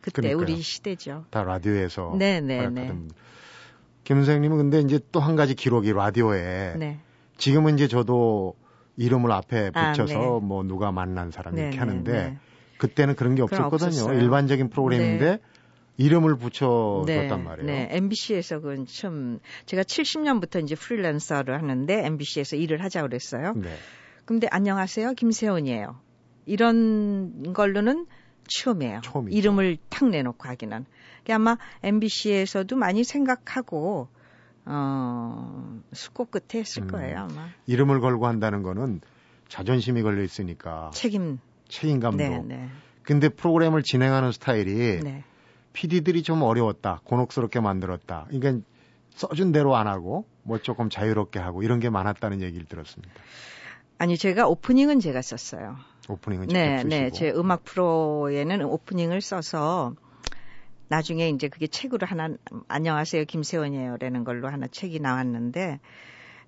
그때 0.01 0.21
그러니까요. 0.23 0.41
우리 0.41 0.61
시대죠. 0.61 1.25
다 1.29 1.43
라디오에서 1.43 2.15
네네네. 2.17 2.69
네, 2.69 2.87
네. 2.87 3.07
김 4.03 4.17
선생님은 4.17 4.57
근데 4.57 4.79
이제 4.79 4.99
또 5.11 5.19
한 5.19 5.35
가지 5.35 5.53
기록이 5.53 5.93
라디오에 5.93 6.73
네. 6.77 6.99
지금은 7.37 7.75
이제 7.75 7.87
저도 7.87 8.55
이름을 8.97 9.31
앞에 9.31 9.69
아, 9.75 9.91
붙여서 9.91 10.13
아, 10.15 10.39
네. 10.39 10.45
뭐 10.45 10.63
누가 10.63 10.91
만난 10.91 11.29
사람 11.29 11.55
이렇게 11.55 11.71
네, 11.75 11.77
하는데 11.77 12.39
그때는 12.79 13.15
그런 13.15 13.35
게 13.35 13.43
없었거든요. 13.43 14.13
일반적인 14.13 14.69
프로그램인데 14.71 15.37
이름을 15.97 16.35
붙여줬단 16.37 17.05
네, 17.05 17.35
말이에요. 17.35 17.65
네, 17.65 17.87
MBC에서 17.91 18.59
그건 18.59 18.85
참 18.85 19.39
제가 19.65 19.83
70년부터 19.83 20.63
이제 20.63 20.75
프리랜서를 20.75 21.57
하는데 21.61 22.05
MBC에서 22.05 22.55
일을 22.55 22.83
하자 22.83 23.01
그랬어요. 23.03 23.53
네. 23.55 23.69
근데 24.25 24.47
안녕하세요, 24.49 25.13
김세훈이에요. 25.13 25.99
이런 26.45 27.53
걸로는 27.53 28.07
처음이에요. 28.47 29.01
처음이죠. 29.03 29.37
이름을 29.37 29.77
탁 29.89 30.09
내놓고 30.09 30.47
하기는. 30.47 30.85
그게 31.19 31.33
아마 31.33 31.57
MBC에서도 31.83 32.75
많이 32.75 33.03
생각하고 33.03 34.07
어, 34.65 35.81
수고 35.93 36.25
끝에 36.25 36.61
했을 36.61 36.83
음, 36.83 36.87
거예요, 36.87 37.27
아마. 37.29 37.49
이름을 37.65 37.99
걸고 37.99 38.27
한다는 38.27 38.63
거는 38.63 39.01
자존심이 39.47 40.01
걸려 40.01 40.23
있으니까. 40.23 40.91
책임. 40.93 41.39
책임감도. 41.67 42.17
네, 42.17 42.41
네. 42.45 42.69
근데 43.03 43.29
프로그램을 43.29 43.83
진행하는 43.83 44.31
스타일이 44.31 44.99
네. 45.01 45.23
PD들이 45.73 46.23
좀 46.23 46.41
어려웠다. 46.41 47.01
곤혹스럽게 47.05 47.59
만들었다. 47.59 48.27
그러니까 48.29 48.65
써준 49.15 49.51
대로 49.51 49.75
안 49.75 49.87
하고 49.87 50.25
뭐 50.43 50.57
조금 50.57 50.89
자유롭게 50.89 51.39
하고 51.39 51.63
이런 51.63 51.79
게 51.79 51.89
많았다는 51.89 52.41
얘기를 52.41 52.65
들었습니다. 52.65 53.13
아니 53.97 54.17
제가 54.17 54.47
오프닝은 54.47 54.99
제가 54.99 55.21
썼어요. 55.21 55.75
오프닝은 56.09 56.47
네, 56.47 56.77
쓰시고. 56.77 56.89
네. 56.89 57.09
제 57.11 57.29
음악 57.31 57.63
프로에는 57.63 58.63
오프닝을 58.63 59.21
써서 59.21 59.93
나중에 60.87 61.29
이제 61.29 61.47
그게 61.47 61.67
책으로 61.67 62.05
하나 62.07 62.29
안녕하세요 62.67 63.25
김세원이에요라는 63.25 64.23
걸로 64.23 64.49
하나 64.49 64.67
책이 64.67 64.99
나왔는데 64.99 65.79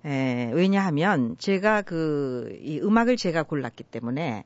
에, 0.04 0.50
왜냐하면 0.52 1.36
제가 1.38 1.80
그 1.82 2.58
이 2.60 2.80
음악을 2.80 3.16
제가 3.16 3.44
골랐기 3.44 3.84
때문에 3.84 4.44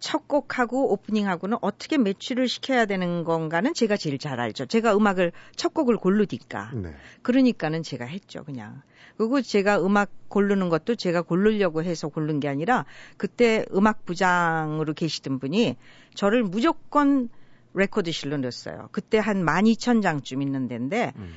첫 0.00 0.26
곡하고 0.26 0.92
오프닝하고는 0.92 1.58
어떻게 1.60 1.98
매출을 1.98 2.48
시켜야 2.48 2.86
되는 2.86 3.22
건가는 3.22 3.72
제가 3.74 3.96
제일 3.96 4.18
잘 4.18 4.40
알죠. 4.40 4.66
제가 4.66 4.96
음악을 4.96 5.32
첫 5.54 5.74
곡을 5.74 5.96
고르니까. 5.98 6.72
네. 6.74 6.94
그러니까는 7.22 7.82
제가 7.82 8.06
했죠, 8.06 8.42
그냥. 8.42 8.82
그리고 9.18 9.42
제가 9.42 9.84
음악 9.84 10.10
고르는 10.28 10.70
것도 10.70 10.94
제가 10.94 11.22
고르려고 11.22 11.84
해서 11.84 12.08
고른 12.08 12.40
게 12.40 12.48
아니라 12.48 12.86
그때 13.18 13.66
음악 13.74 14.06
부장으로 14.06 14.94
계시던 14.94 15.38
분이 15.38 15.76
저를 16.14 16.42
무조건 16.42 17.28
레코드실로 17.74 18.38
넣었어요. 18.38 18.88
그때 18.92 19.18
한 19.18 19.44
12,000장쯤 19.44 20.42
있는 20.42 20.66
데인데 20.66 21.12
음. 21.16 21.34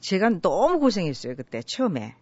제가 0.00 0.40
너무 0.40 0.78
고생했어요, 0.78 1.36
그때 1.36 1.62
처음에. 1.62 2.14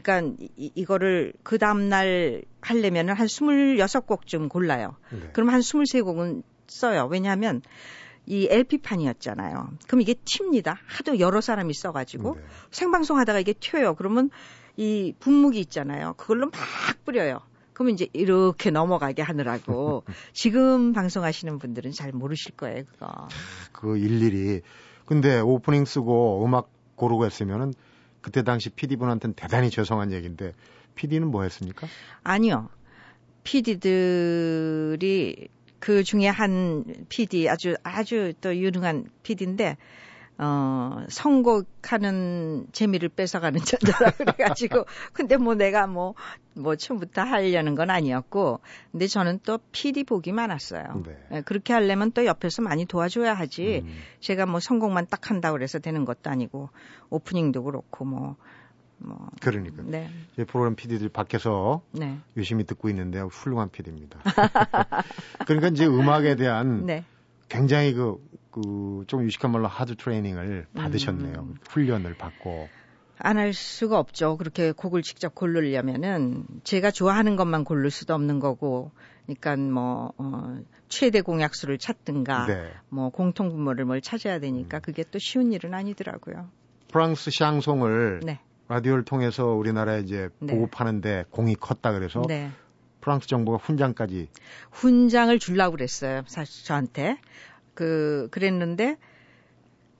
그러니까 0.00 0.34
이, 0.56 0.72
이거를 0.74 1.32
그 1.42 1.58
다음날 1.58 2.42
하려면은 2.60 3.14
한 3.14 3.26
26곡쯤 3.26 4.48
골라요. 4.48 4.96
네. 5.10 5.30
그럼 5.32 5.50
한 5.50 5.60
23곡은 5.60 6.42
써요. 6.66 7.08
왜냐하면 7.10 7.62
이 8.26 8.48
LP판이었잖아요. 8.50 9.70
그럼 9.86 10.00
이게 10.00 10.14
튑니다. 10.14 10.76
하도 10.86 11.18
여러 11.20 11.40
사람이 11.40 11.72
써가지고 11.74 12.34
네. 12.34 12.42
생방송 12.70 13.18
하다가 13.18 13.38
이게 13.38 13.52
튀어요. 13.52 13.94
그러면 13.94 14.30
이 14.76 15.14
분무기 15.18 15.60
있잖아요. 15.60 16.14
그걸로 16.16 16.46
막 16.46 16.52
뿌려요. 17.04 17.40
그러면 17.72 17.94
이제 17.94 18.08
이렇게 18.12 18.70
넘어가게 18.70 19.22
하느라고 19.22 20.02
지금 20.32 20.92
방송하시는 20.92 21.58
분들은 21.58 21.92
잘 21.92 22.10
모르실 22.10 22.56
거예요, 22.56 22.84
그거. 22.84 23.28
그 23.72 23.96
일일이. 23.98 24.62
근데 25.04 25.38
오프닝 25.40 25.84
쓰고 25.84 26.44
음악 26.44 26.70
고르고 26.96 27.26
했으면은 27.26 27.74
그때 28.26 28.42
당시 28.42 28.70
PD분한테는 28.70 29.34
대단히 29.34 29.70
죄송한 29.70 30.10
얘기인데 30.10 30.52
PD는 30.96 31.28
뭐 31.28 31.44
했습니까? 31.44 31.86
아니요. 32.24 32.68
PD들이 33.44 34.96
그 35.78 36.02
중에 36.02 36.26
한 36.26 36.82
PD 37.08 37.48
아주 37.48 37.76
아주 37.84 38.32
또 38.40 38.56
유능한 38.56 39.08
PD인데 39.22 39.76
어, 40.38 41.04
선곡하는 41.08 42.66
재미를 42.72 43.08
뺏어가는 43.08 43.60
자들라 43.60 44.10
그래가지고. 44.18 44.84
근데 45.12 45.36
뭐 45.36 45.54
내가 45.54 45.86
뭐, 45.86 46.14
뭐 46.54 46.76
처음부터 46.76 47.22
하려는 47.22 47.74
건 47.74 47.90
아니었고. 47.90 48.60
근데 48.92 49.06
저는 49.06 49.40
또 49.44 49.58
PD 49.72 50.04
복이 50.04 50.32
많았어요. 50.32 51.02
네. 51.06 51.16
네, 51.30 51.42
그렇게 51.42 51.72
하려면 51.72 52.12
또 52.12 52.26
옆에서 52.26 52.60
많이 52.62 52.84
도와줘야 52.84 53.32
하지. 53.32 53.82
음. 53.84 53.94
제가 54.20 54.44
뭐 54.44 54.60
선곡만 54.60 55.06
딱 55.08 55.30
한다고 55.30 55.54
그래서 55.54 55.78
되는 55.78 56.04
것도 56.04 56.28
아니고, 56.28 56.68
오프닝도 57.08 57.62
그렇고 57.62 58.04
뭐. 58.04 58.36
뭐. 58.98 59.28
그러니까. 59.40 59.82
네. 59.86 60.10
제 60.36 60.44
프로그램 60.44 60.74
PD들 60.74 61.08
밖에서 61.08 61.82
네. 61.92 62.18
유심히 62.36 62.64
듣고 62.64 62.88
있는데 62.90 63.20
훌륭한 63.20 63.70
PD입니다. 63.70 64.20
그러니까 65.46 65.68
이제 65.68 65.86
음악에 65.86 66.36
대한 66.36 66.86
네. 66.86 67.04
굉장히 67.48 67.92
그 67.92 68.16
그 68.56 69.04
좀 69.06 69.22
유식한 69.24 69.52
말로 69.52 69.68
하드 69.68 69.96
트레이닝을 69.96 70.66
받으셨네요. 70.74 71.40
음. 71.40 71.54
훈련을 71.68 72.14
받고. 72.14 72.68
안 73.18 73.36
할 73.38 73.52
수가 73.54 73.98
없죠. 73.98 74.36
그렇게 74.36 74.72
곡을 74.72 75.02
직접 75.02 75.34
고르려면은 75.34 76.44
제가 76.64 76.90
좋아하는 76.90 77.36
것만 77.36 77.64
고를 77.64 77.90
수도 77.90 78.14
없는 78.14 78.40
거고, 78.40 78.92
그러니까 79.24 79.56
뭐 79.56 80.12
어, 80.18 80.58
최대 80.88 81.20
공약수를 81.20 81.78
찾든가, 81.78 82.46
네. 82.46 82.70
뭐 82.88 83.10
공통 83.10 83.50
분모를 83.50 83.84
뭘 83.84 84.00
찾아야 84.00 84.38
되니까 84.38 84.78
음. 84.78 84.80
그게 84.82 85.04
또 85.10 85.18
쉬운 85.18 85.52
일은 85.52 85.74
아니더라고요. 85.74 86.48
프랑스 86.88 87.30
샹송을 87.30 88.20
네. 88.24 88.40
라디오를 88.68 89.04
통해서 89.04 89.46
우리나라에 89.46 90.00
이제 90.00 90.28
네. 90.40 90.54
보급하는데 90.54 91.24
공이 91.30 91.54
컸다 91.56 91.92
그래서 91.92 92.22
네. 92.26 92.50
프랑스 93.06 93.28
정부가 93.28 93.58
훈장까지 93.58 94.28
훈장을 94.72 95.38
줄라고 95.38 95.76
그랬어요. 95.76 96.24
사실 96.26 96.64
저한테. 96.64 97.18
그 97.72 98.26
그랬는데 98.32 98.96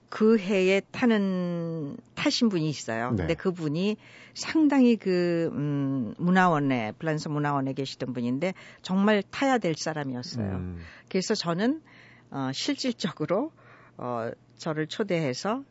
그 0.09 0.37
해에 0.37 0.81
타는 0.91 1.95
타신 2.15 2.49
분이 2.49 2.67
있어요. 2.67 3.11
네. 3.11 3.15
근데 3.17 3.33
그분이 3.33 3.95
상당히 4.33 4.97
그 4.97 5.49
음, 5.53 6.15
문화원에 6.17 6.91
플란스 6.99 7.29
문화원에 7.29 7.71
계시던 7.71 8.11
분인데 8.11 8.53
정말 8.81 9.23
타야 9.31 9.57
될 9.57 9.75
사람이었어요. 9.75 10.55
음. 10.55 10.77
그래서 11.07 11.33
저는 11.33 11.81
어, 12.29 12.51
실질적으로 12.53 13.53
어, 13.95 14.31
저를 14.57 14.87
초대해서 14.87 15.63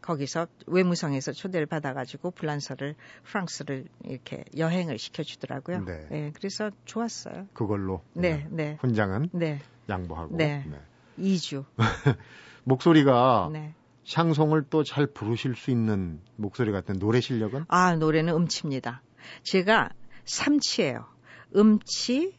거기서 0.00 0.46
외무성에서 0.66 1.32
초대를 1.32 1.66
받아가지고 1.66 2.30
불란서를 2.30 2.94
프랑스를 3.24 3.86
이렇게 4.04 4.44
여행을 4.56 4.98
시켜주더라고요. 4.98 5.84
네. 5.84 6.06
네 6.10 6.32
그래서 6.34 6.70
좋았어요. 6.84 7.46
그걸로. 7.52 8.02
네, 8.14 8.46
네. 8.50 8.78
훈장은 8.80 9.30
네. 9.32 9.60
양보하고. 9.88 10.36
네. 10.36 10.64
네. 10.68 10.80
2주. 11.18 11.64
목소리가 12.64 13.50
네. 13.52 13.74
샹송을 14.04 14.64
또 14.70 14.84
잘 14.84 15.06
부르실 15.06 15.54
수 15.54 15.70
있는 15.70 16.20
목소리 16.36 16.72
같은 16.72 16.98
노래 16.98 17.20
실력은? 17.20 17.64
아, 17.68 17.94
노래는 17.94 18.34
음치입니다. 18.34 19.02
제가 19.42 19.90
삼치예요. 20.24 21.06
음치, 21.54 22.34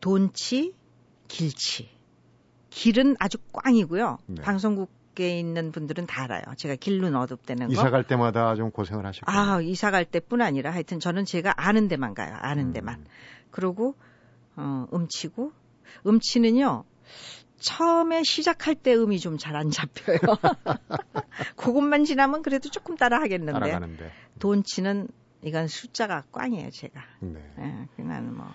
돈치, 0.00 0.74
길치. 1.28 1.90
길은 2.70 3.16
아주 3.18 3.38
꽝이고요. 3.52 4.18
네. 4.26 4.42
방송국 4.42 4.90
에 5.20 5.38
있는 5.38 5.72
분들은 5.72 6.06
다 6.06 6.24
알아요. 6.24 6.42
제가 6.56 6.74
길로 6.76 7.06
어둡대는 7.18 7.66
거. 7.68 7.72
이사 7.72 7.90
갈 7.90 8.02
때마다 8.04 8.54
좀 8.54 8.70
고생을 8.70 9.04
하셨고. 9.04 9.30
아, 9.30 9.60
이사 9.60 9.90
갈 9.90 10.04
때뿐 10.04 10.40
아니라 10.40 10.70
하여튼 10.72 11.00
저는 11.00 11.24
제가 11.26 11.52
아는 11.56 11.88
데만 11.88 12.14
가요. 12.14 12.34
아는 12.40 12.68
음. 12.68 12.72
데만. 12.72 13.04
그리고 13.50 13.94
어, 14.56 14.86
음치고 14.92 15.52
음치는요. 16.06 16.84
처음에 17.60 18.22
시작할 18.24 18.74
때 18.74 18.94
음이 18.94 19.20
좀 19.20 19.36
잘 19.38 19.54
안 19.56 19.70
잡혀요. 19.70 20.18
그것만 21.56 22.04
지나면 22.04 22.42
그래도 22.42 22.68
조금 22.70 22.96
따라 22.96 23.20
하겠는데. 23.20 23.52
따라가는데. 23.52 24.10
돈치는 24.38 25.08
이건 25.44 25.68
숫자가 25.68 26.24
꽝이에요, 26.32 26.70
제가. 26.70 27.00
네. 27.20 27.40
네 27.56 27.88
그냥 27.96 28.34
뭐. 28.36 28.46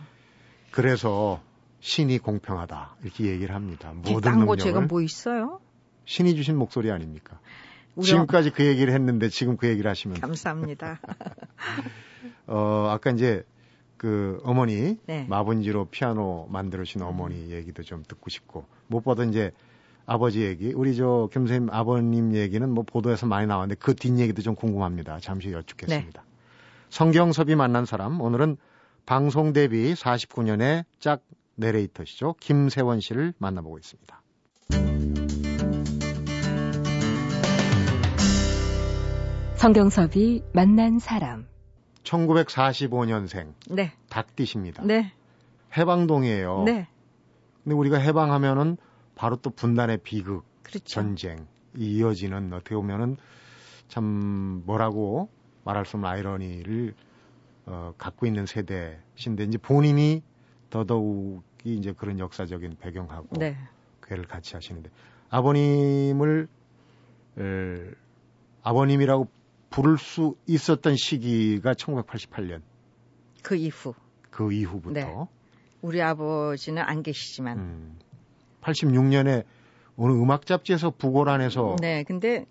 그래서 0.72 1.42
신이 1.80 2.18
공평하다 2.20 2.98
이렇게 3.04 3.26
얘기를 3.26 3.54
합니다. 3.56 3.94
모든 3.94 4.20
딴거 4.22 4.56
제가 4.58 4.82
뭐 4.82 5.02
있어요? 5.02 5.60
신이 6.08 6.36
주신 6.36 6.58
목소리 6.58 6.90
아닙니까? 6.90 7.40
지금까지 8.02 8.52
그 8.52 8.66
얘기를 8.66 8.94
했는데 8.94 9.30
지금 9.30 9.58
그 9.58 9.68
얘기를 9.68 9.90
하시면 9.90 10.20
감사합니다. 10.22 11.00
어 12.48 12.88
아까 12.90 13.12
이제 13.12 13.44
그 13.98 14.40
어머니 14.44 14.98
네. 15.06 15.26
마분지로 15.28 15.86
피아노 15.86 16.48
만들으신 16.50 17.02
어머니 17.02 17.52
얘기도 17.52 17.84
좀 17.84 18.04
듣고 18.08 18.30
싶고 18.30 18.66
무엇보다 18.88 19.24
이제 19.26 19.52
아버지 20.06 20.44
얘기 20.44 20.72
우리 20.74 20.96
저 20.96 21.28
김선생님 21.34 21.70
아버님 21.72 22.34
얘기는 22.36 22.70
뭐 22.70 22.84
보도에서 22.84 23.26
많이 23.26 23.46
나왔는데 23.48 23.76
그 23.80 23.94
뒷 23.94 24.18
얘기도 24.18 24.42
좀 24.42 24.56
궁금합니다. 24.56 25.20
잠시 25.20 25.52
여쭙겠습니다. 25.52 26.24
성경섭이 26.90 27.56
만난 27.56 27.86
사람 27.86 28.22
오늘은 28.22 28.58
방송 29.06 29.52
데뷔 29.52 29.94
49년의 29.94 30.86
짝 31.00 31.22
내레이터시죠. 31.56 32.36
김세원 32.40 33.02
씨를 33.02 33.34
만나보고 33.40 33.78
있습니다. 33.80 34.22
성경섭이 39.58 40.44
만난 40.54 41.00
사람. 41.00 41.48
1945년생 42.04 43.54
네, 43.72 43.92
닭띠십니다. 44.08 44.84
네, 44.86 45.12
해방동이에요. 45.76 46.64
네, 46.64 46.88
근데 47.64 47.76
우리가 47.76 47.98
해방하면은 47.98 48.78
바로 49.16 49.36
또 49.38 49.50
분단의 49.50 49.98
비극, 50.04 50.46
그렇죠. 50.62 50.86
전쟁 50.86 51.48
이 51.76 51.98
이어지는 51.98 52.54
어떻게 52.54 52.76
보면은 52.76 53.18
참 53.88 54.62
뭐라고 54.68 55.28
말할 55.64 55.88
수 55.88 55.98
없는 55.98 56.08
아이러니를 56.08 56.94
어, 57.66 57.94
갖고 57.98 58.28
있는 58.28 58.46
세대신데 58.46 59.46
이제 59.46 59.58
본인이 59.58 60.22
더더욱이 60.70 61.42
이제 61.66 61.94
그런 61.94 62.20
역사적인 62.20 62.78
배경하고 62.80 63.40
네, 63.40 63.58
괴를 64.04 64.26
같이 64.26 64.54
하시는데 64.54 64.92
아버님을 65.30 66.48
에, 67.40 67.92
아버님이라고 68.62 69.28
부를 69.70 69.98
수 69.98 70.36
있었던 70.48 70.96
시기가 70.96 71.74
1988년 71.74 72.62
그 73.44 73.56
이후 73.56 73.94
그 74.30 74.52
이후부터 74.54 74.94
네. 74.94 75.06
우리 75.82 76.02
아버지는 76.02 76.82
안 76.82 77.04
계시지만, 77.04 77.58
음, 77.58 78.00
86년에 78.62 79.46
어느 79.96 80.12
음악 80.14 80.46
잡지에서 80.46 80.92
부고란에서 80.92 81.78
네, 81.82 82.04
근데 82.04 82.46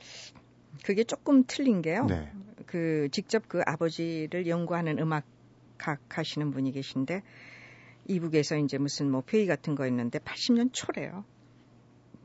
그게 0.85 1.05
조금 1.05 1.45
틀린 1.47 1.83
게요. 1.83 2.07
네. 2.07 2.33
그 2.67 3.09
직접 3.13 3.49
그 3.49 3.61
아버지를 3.65 4.47
연구하는 4.47 4.99
음악학 4.99 6.01
하시는 6.09 6.51
분이 6.51 6.73
계신데 6.73 7.23
이북에서 8.09 8.57
이제 8.57 8.79
무슨 8.79 9.11
뭐 9.11 9.23
회의 9.33 9.47
같은 9.47 9.75
거 9.75 9.87
있는데 9.87 10.19
80년 10.19 10.71
초래요. 10.73 11.25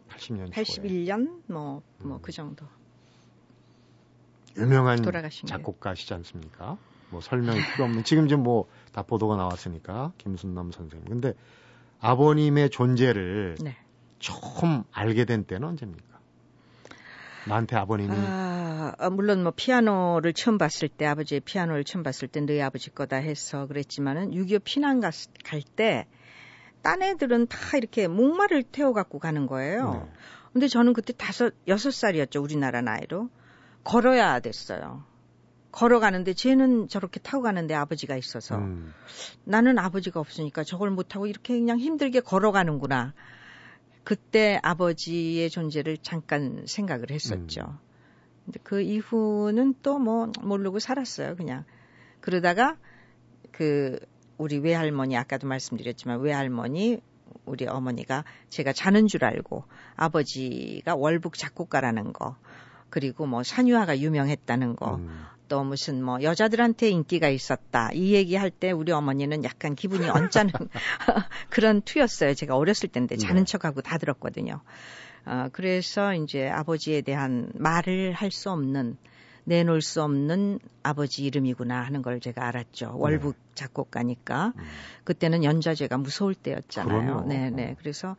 80년 0.10 0.54
초에 0.54 0.63
81년 0.63 1.41
뭐뭐 1.47 1.82
음. 2.06 2.19
그 2.21 2.32
정도. 2.32 2.65
유명한 4.58 5.02
돌아가신. 5.02 5.48
작곡가시지 5.48 6.14
않습니까? 6.16 6.78
뭐 7.10 7.20
설명이 7.22 7.60
필요 7.74 7.86
없는 7.86 8.04
지금 8.04 8.28
좀 8.28 8.44
뭐 8.44 8.66
다 8.92 9.04
보도가 9.04 9.36
나왔으니까 9.38 10.12
김순남 10.18 10.72
선생님. 10.72 11.08
근데 11.08 11.34
아버님의 12.00 12.70
존재를 12.70 13.56
네. 13.64 13.78
처음 14.20 14.84
알게 14.92 15.26
된 15.26 15.46
때는 15.46 15.68
언제입니까? 15.68 16.20
나한테 17.48 17.76
아버님이 17.76 18.12
아, 18.16 18.94
아, 18.98 19.10
물론 19.10 19.44
뭐 19.44 19.52
피아노를 19.56 20.34
처음 20.34 20.58
봤을 20.58 20.90
때 20.90 21.06
아버지의 21.06 21.40
피아노를 21.42 21.84
처음 21.84 22.04
봤을 22.04 22.28
때 22.28 22.40
너희 22.42 22.62
아버지 22.62 22.90
거다 22.94 23.16
해서 23.18 23.66
그랬지만은 23.68 24.32
6.25 24.32 24.62
피난 24.64 25.02
갈때 25.44 26.08
딴 26.84 27.02
애들은 27.02 27.48
다 27.48 27.78
이렇게 27.78 28.08
목마를 28.08 28.64
태워 28.64 28.94
갖고 28.94 29.20
가는 29.20 29.48
거예요. 29.48 29.94
네. 29.94 30.12
근데 30.54 30.68
저는 30.68 30.94
그때 30.94 31.14
다섯 31.14 31.54
여섯 31.68 31.92
살이었죠 31.92 32.42
우리나라 32.42 32.82
나이로 32.82 33.30
걸어야 33.84 34.39
됐어요. 34.39 35.04
걸어가는데 35.72 36.34
쟤는 36.34 36.88
저렇게 36.89 37.20
타고 37.20 37.44
가는데 37.44 37.74
아버지가 37.74 38.17
있어서 38.17 38.58
음, 38.58 38.94
나는 39.46 39.80
아버지가 39.80 40.20
없으니까 40.20 40.63
저걸 40.63 40.91
못 40.91 41.15
하고 41.15 41.28
이렇게 41.28 41.58
그냥 41.58 41.80
힘들게 41.80 42.20
걸어가는구나. 42.20 43.13
그때 44.04 44.60
아버지의 44.63 45.50
존재를 45.50 45.98
잠깐 45.98 46.65
생각을 46.67 47.12
했었죠. 47.12 47.62
음. 47.62 47.78
근데 48.46 48.60
그 48.63 48.82
이후는 48.82 49.76
또 49.82 50.00
뭐 50.00 50.32
모르고 50.41 50.80
살았어요, 50.80 51.36
그냥. 51.36 51.63
그러다가 52.20 52.78
그 53.52 54.00
우리 54.38 54.58
외할머니 54.58 55.15
아까도 55.15 55.48
말씀드렸지만 55.48 56.20
외할머니 56.20 57.00
우리 57.46 57.67
어머니가 57.67 58.26
제가 58.50 58.74
자는 58.74 59.08
줄 59.08 59.24
알고 59.24 59.65
아버지가 59.96 60.96
월북 60.96 61.38
작곡가라는 61.38 62.12
거 62.13 62.36
그리고 62.91 63.25
뭐 63.25 63.41
산유화가 63.41 63.99
유명했다는 63.99 64.75
거 64.75 64.97
음, 64.97 65.25
또 65.47 65.63
무슨 65.63 66.04
뭐 66.04 66.21
여자들한테 66.21 66.89
인기가 66.89 67.30
있었다 67.30 67.89
이 67.93 68.13
얘기할 68.13 68.51
때 68.51 68.71
우리 68.71 68.91
어머니는 68.91 69.43
약간 69.43 69.73
기분이 69.73 70.08
언짢은 70.08 70.51
그런 71.49 71.82
투였어요. 71.82 72.36
제가 72.36 72.56
어렸을 72.56 72.89
때인데 72.89 73.17
자는 73.17 73.45
네. 73.45 73.51
척하고 73.51 73.82
다 73.82 73.97
들었거든요. 73.97 74.62
어, 75.25 75.47
그래서 75.51 76.13
이제 76.13 76.47
아버지에 76.47 77.01
대한 77.01 77.49
말을 77.56 78.13
할 78.13 78.32
수 78.32 78.51
없는 78.51 78.97
내놓을 79.43 79.82
수 79.82 80.01
없는 80.04 80.60
아버지 80.84 81.23
이름이구나 81.23 81.82
하는 81.82 82.01
걸 82.01 82.19
제가 82.19 82.47
알았죠. 82.47 82.95
월북 82.97 83.36
작곡가니까 83.56 84.54
음. 84.56 84.63
그때는 85.04 85.43
연좌제가 85.43 85.97
무서울 85.97 86.36
때였잖아요. 86.36 87.01
그럼요. 87.01 87.27
네, 87.27 87.49
네. 87.49 87.75
그래서 87.80 88.15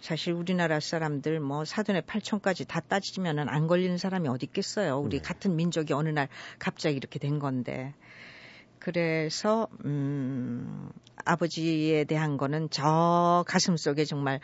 사실 0.00 0.32
우리나라 0.32 0.80
사람들 0.80 1.40
뭐 1.40 1.64
사돈의 1.64 2.02
팔촌까지 2.02 2.66
다 2.66 2.80
따지면은 2.80 3.48
안 3.48 3.66
걸리는 3.66 3.96
사람이 3.98 4.28
어디 4.28 4.46
있겠어요. 4.46 4.98
우리 4.98 5.18
네. 5.18 5.22
같은 5.22 5.56
민족이 5.56 5.92
어느 5.92 6.08
날 6.08 6.28
갑자기 6.58 6.96
이렇게 6.96 7.18
된 7.18 7.38
건데. 7.38 7.94
그래서 8.78 9.66
음 9.84 10.90
아버지에 11.24 12.04
대한 12.04 12.36
거는 12.36 12.68
저 12.70 13.44
가슴 13.48 13.76
속에 13.76 14.04
정말 14.04 14.38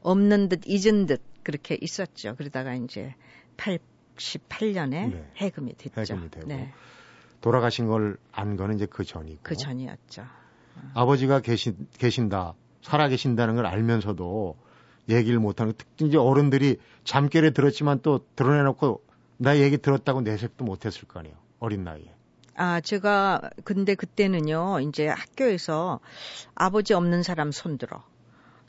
없는 0.00 0.48
듯 0.48 0.62
잊은 0.66 1.06
듯 1.06 1.22
그렇게 1.44 1.78
있었죠. 1.80 2.34
그러다가 2.36 2.74
이제 2.74 3.14
88년에 4.16 4.90
네. 4.90 5.30
해금이 5.36 5.74
됐죠. 5.76 6.00
해금이 6.00 6.30
되고. 6.30 6.46
네. 6.46 6.72
돌아가신 7.40 7.86
걸 7.88 8.16
안 8.32 8.56
거는 8.56 8.76
이제 8.76 8.86
그 8.86 9.04
전이고 9.04 9.40
그 9.42 9.54
전이었죠. 9.56 10.24
아버지가 10.94 11.40
계신 11.40 11.86
계신다 11.98 12.54
살아 12.82 13.08
계신다는 13.08 13.54
걸 13.54 13.66
알면서도 13.66 14.56
얘기를 15.08 15.38
못하는 15.38 15.72
특히 15.76 16.06
이제 16.06 16.16
어른들이 16.16 16.78
잠결에 17.04 17.50
들었지만 17.50 18.00
또 18.02 18.26
드러내놓고 18.36 19.02
나 19.36 19.58
얘기 19.58 19.78
들었다고 19.78 20.22
내색도 20.22 20.64
못했을 20.64 21.06
거 21.06 21.20
아니에요 21.20 21.36
어린 21.60 21.84
나이에 21.84 22.12
아, 22.56 22.80
제가 22.80 23.50
근데 23.64 23.94
그때는요. 23.96 24.78
이제 24.80 25.08
학교에서 25.08 25.98
아버지 26.54 26.94
없는 26.94 27.24
사람 27.24 27.50
손들어. 27.50 28.04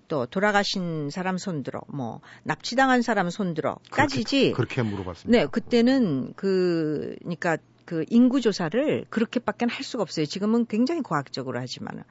또 0.07 0.25
돌아가신 0.25 1.09
사람 1.09 1.37
손들어. 1.37 1.81
뭐 1.87 2.21
납치당한 2.43 3.01
사람 3.01 3.29
손들어. 3.29 3.77
까지지. 3.91 4.51
그렇게 4.51 4.81
물어봤습니다. 4.81 5.37
네, 5.37 5.47
그때는 5.47 6.33
그 6.35 7.15
그러니까 7.19 7.57
그 7.85 8.03
인구 8.09 8.41
조사를 8.41 9.05
그렇게밖에 9.09 9.65
할 9.69 9.83
수가 9.83 10.03
없어요. 10.03 10.25
지금은 10.25 10.65
굉장히 10.65 11.01
과학적으로 11.01 11.59
하지만은 11.59 12.03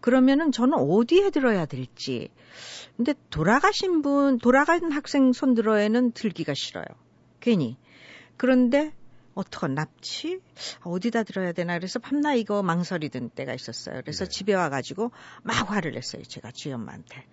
그러면은 0.00 0.52
저는 0.52 0.74
어디에 0.76 1.30
들어야 1.30 1.64
될지. 1.64 2.28
근데 2.96 3.14
돌아가신 3.30 4.02
분, 4.02 4.38
돌아간 4.38 4.92
학생 4.92 5.32
손들어에는 5.32 6.12
들기가 6.12 6.52
싫어요. 6.54 6.84
괜히. 7.40 7.78
그런데 8.36 8.92
어떡 9.34 9.72
납치? 9.72 10.40
어디다 10.82 11.24
들어야 11.24 11.52
되나 11.52 11.78
그래서 11.78 11.98
밤나 11.98 12.34
이거 12.34 12.62
망설이 12.62 13.08
던 13.08 13.30
때가 13.30 13.54
있었어요. 13.54 14.00
그래서 14.02 14.24
네. 14.24 14.30
집에 14.30 14.54
와가지고 14.54 15.10
막 15.42 15.70
화를 15.70 15.92
냈어요. 15.92 16.22
제가 16.22 16.50
주연마한테. 16.52 17.24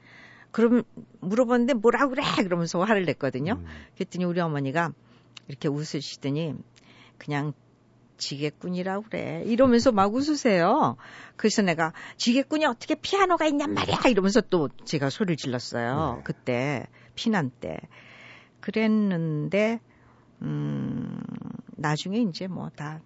그럼 0.51 0.83
물어봤는데 1.21 1.75
뭐라 1.75 2.07
그래? 2.07 2.23
그러면서 2.43 2.81
화를 2.81 3.05
냈거든요. 3.05 3.53
음, 3.53 3.65
그랬더니 3.95 4.25
우리 4.25 4.39
어머니가 4.39 4.93
이렇게 5.47 5.67
웃으시더니 5.67 6.55
그냥 7.17 7.53
지게꾼이라고 8.17 9.05
그래. 9.09 9.43
이러면서 9.45 9.91
막 9.91 10.13
웃으세요. 10.13 10.95
그래서 11.35 11.61
내가 11.61 11.93
지게꾼이 12.17 12.65
어떻게 12.65 12.95
피아노가 12.95 13.45
있냔 13.45 13.73
말이야. 13.73 13.97
이러면서 14.09 14.41
또 14.41 14.69
제가 14.85 15.09
소리를 15.09 15.37
질렀어요. 15.37 16.15
네. 16.17 16.23
그때 16.23 16.87
피난 17.15 17.49
때. 17.49 17.77
그랬는데 18.59 19.79
음 20.43 21.19
나중에 21.81 22.19
이제 22.19 22.47
뭐 22.47 22.69
다 22.69 23.01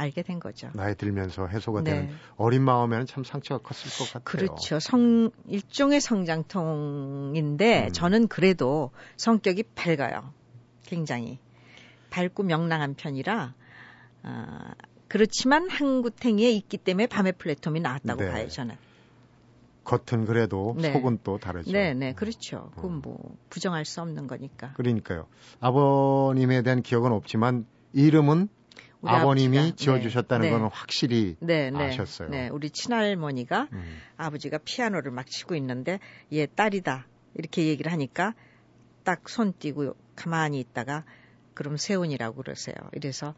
알게 0.00 0.22
된 0.22 0.40
거죠. 0.40 0.70
나이 0.74 0.94
들면서 0.94 1.46
해소가 1.46 1.82
네. 1.82 1.90
되는 1.90 2.14
어린 2.36 2.62
마음에는 2.62 3.04
참 3.04 3.22
상처가 3.22 3.62
컸을 3.62 3.92
것 3.98 4.06
같아요. 4.06 4.22
그렇죠. 4.24 4.80
성 4.80 5.30
일종의 5.46 6.00
성장통인데 6.00 7.88
음. 7.88 7.92
저는 7.92 8.28
그래도 8.28 8.92
성격이 9.18 9.64
밝아요. 9.74 10.32
굉장히 10.86 11.38
밝고 12.08 12.44
명랑한 12.44 12.94
편이라 12.94 13.54
아, 14.22 14.74
그렇지만 15.08 15.68
한구탱이에 15.68 16.50
있기 16.50 16.78
때문에 16.78 17.06
밤의 17.06 17.32
플랫폼이 17.32 17.80
나왔다고 17.80 18.22
네. 18.22 18.30
봐요. 18.30 18.48
저는. 18.48 18.76
겉은 19.84 20.24
그래도 20.24 20.76
네. 20.78 20.92
속은 20.92 21.20
또 21.24 21.38
다르죠. 21.38 21.72
네, 21.72 21.94
네, 21.94 22.12
그렇죠. 22.14 22.70
음. 22.72 22.76
그건 22.76 23.00
뭐 23.02 23.36
부정할 23.50 23.84
수 23.84 24.00
없는 24.00 24.26
거니까. 24.26 24.72
그러니까요. 24.74 25.26
아버님에 25.60 26.62
대한 26.62 26.82
기억은 26.82 27.12
없지만 27.12 27.66
이름은 27.92 28.48
아버님이 29.02 29.58
아버지가, 29.58 29.76
지어주셨다는 29.76 30.46
네, 30.46 30.50
거는 30.50 30.68
확실히 30.72 31.36
네, 31.40 31.70
네, 31.70 31.84
아셨어요. 31.86 32.28
네, 32.28 32.48
우리 32.48 32.70
친할머니가 32.70 33.68
음, 33.72 33.98
아버지가 34.16 34.58
피아노를 34.58 35.10
막 35.10 35.26
치고 35.26 35.54
있는데 35.56 36.00
얘 36.32 36.46
딸이다 36.46 37.06
이렇게 37.34 37.66
얘기를 37.66 37.90
하니까 37.92 38.34
딱 39.04 39.28
손 39.28 39.52
띄고 39.58 39.96
가만히 40.16 40.60
있다가 40.60 41.04
그럼 41.54 41.76
세훈이라고 41.76 42.42
그러세요. 42.42 42.74
이래서 42.92 43.34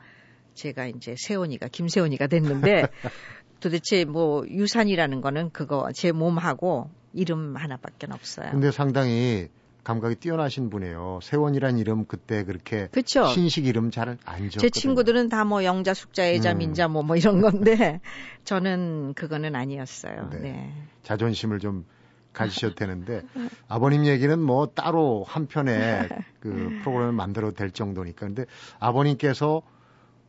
제가 0.54 0.86
이제 0.86 1.14
세훈이가 1.16 1.68
김세훈이가 1.68 2.26
됐는데 2.26 2.82
도대체 3.60 4.04
뭐 4.04 4.44
유산이라는 4.48 5.20
거는 5.20 5.50
그거 5.50 5.90
제 5.94 6.12
몸하고 6.12 6.90
이름 7.12 7.56
하나밖에 7.56 8.06
없어요. 8.10 8.50
근데 8.50 8.70
상당히 8.70 9.48
감각이 9.84 10.14
뛰어나신 10.16 10.70
분이에요. 10.70 11.18
세원이란 11.22 11.78
이름 11.78 12.04
그때 12.04 12.44
그렇게 12.44 12.88
그렇죠. 12.92 13.26
신식 13.26 13.66
이름 13.66 13.90
잘 13.90 14.08
안 14.08 14.16
지었거든요. 14.16 14.60
제 14.60 14.70
친구들은 14.70 15.28
다 15.28 15.44
뭐 15.44 15.64
영자, 15.64 15.92
숙자, 15.92 16.28
예자, 16.32 16.52
음. 16.52 16.58
민자 16.58 16.86
뭐뭐 16.88 17.16
이런 17.16 17.40
건데 17.40 18.00
저는 18.44 19.14
그거는 19.14 19.56
아니었어요. 19.56 20.30
네. 20.30 20.38
네. 20.38 20.72
자존심을 21.02 21.58
좀 21.58 21.84
가지셔도 22.32 22.74
되는데 22.76 23.22
아버님 23.68 24.06
얘기는 24.06 24.38
뭐 24.40 24.66
따로 24.66 25.24
한 25.26 25.46
편의 25.46 26.08
그 26.40 26.48
프로그램을 26.82 27.12
만들어도 27.12 27.54
될 27.54 27.70
정도니까 27.72 28.26
근데 28.26 28.46
아버님께서 28.78 29.62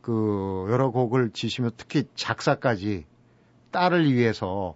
그 0.01 0.65
여러 0.69 0.89
곡을 0.89 1.29
지시면 1.31 1.71
특히 1.77 2.03
작사까지 2.15 3.05
딸을 3.71 4.11
위해서 4.11 4.75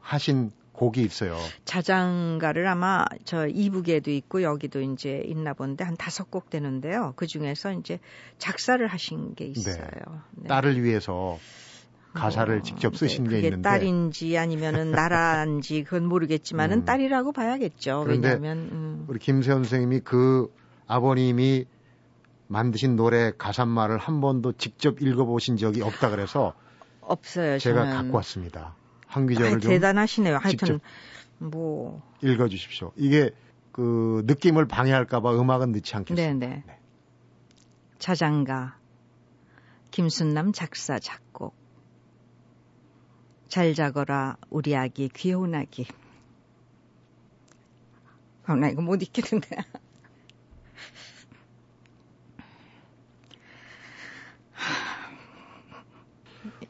하신 0.00 0.52
곡이 0.74 1.02
있어요. 1.02 1.36
자장가를 1.64 2.66
아마 2.66 3.04
저 3.24 3.46
이북에도 3.46 4.10
있고 4.10 4.42
여기도 4.42 4.80
이제 4.80 5.22
있나 5.24 5.54
본데 5.54 5.84
한 5.84 5.96
다섯 5.96 6.30
곡 6.30 6.50
되는데요. 6.50 7.14
그 7.16 7.26
중에서 7.26 7.72
이제 7.72 8.00
작사를 8.38 8.84
하신 8.86 9.34
게 9.34 9.46
있어요. 9.46 9.86
네. 10.32 10.48
딸을 10.48 10.82
위해서 10.82 11.38
가사를 12.12 12.54
뭐, 12.54 12.62
직접 12.62 12.96
쓰신 12.96 13.24
네, 13.24 13.30
게 13.30 13.38
있는데 13.48 13.62
딸인지 13.62 14.36
아니면은 14.36 14.90
나라인지 14.90 15.84
그건 15.84 16.06
모르겠지만은 16.06 16.78
음. 16.82 16.84
딸이라고 16.84 17.32
봐야겠죠. 17.32 18.04
왜냐하면 18.06 18.58
음, 18.58 19.04
우리 19.08 19.18
김세현 19.18 19.64
선생님이 19.64 20.00
그 20.00 20.52
아버님이 20.86 21.66
만드신 22.48 22.96
노래 22.96 23.32
가사말을 23.36 23.98
한 23.98 24.20
번도 24.20 24.52
직접 24.52 25.00
읽어보신 25.00 25.56
적이 25.56 25.82
없다 25.82 26.10
그래서 26.10 26.54
없어요. 27.00 27.58
제가 27.58 27.84
저는. 27.84 27.96
갖고 27.96 28.16
왔습니다. 28.16 28.74
아, 29.56 29.58
좀 29.60 29.70
대단하시네요. 29.70 30.38
하여튼 30.38 30.80
뭐 31.38 32.02
읽어 32.22 32.48
주십시오. 32.48 32.92
이게 32.96 33.30
그 33.72 34.22
느낌을 34.26 34.66
방해할까 34.66 35.20
봐 35.20 35.34
음악은 35.34 35.72
넣지 35.72 35.96
않겠습니다. 35.96 36.38
네네. 36.38 36.62
네. 36.66 36.78
자장가 37.98 38.78
김순남 39.90 40.52
작사 40.52 40.98
작곡 40.98 41.54
잘 43.48 43.74
자거라 43.74 44.36
우리 44.50 44.76
아기 44.76 45.08
귀여운 45.08 45.54
아기 45.54 45.86
아, 48.44 48.54
나 48.56 48.68
이거 48.68 48.82
못 48.82 49.02
읽겠는데 49.02 49.56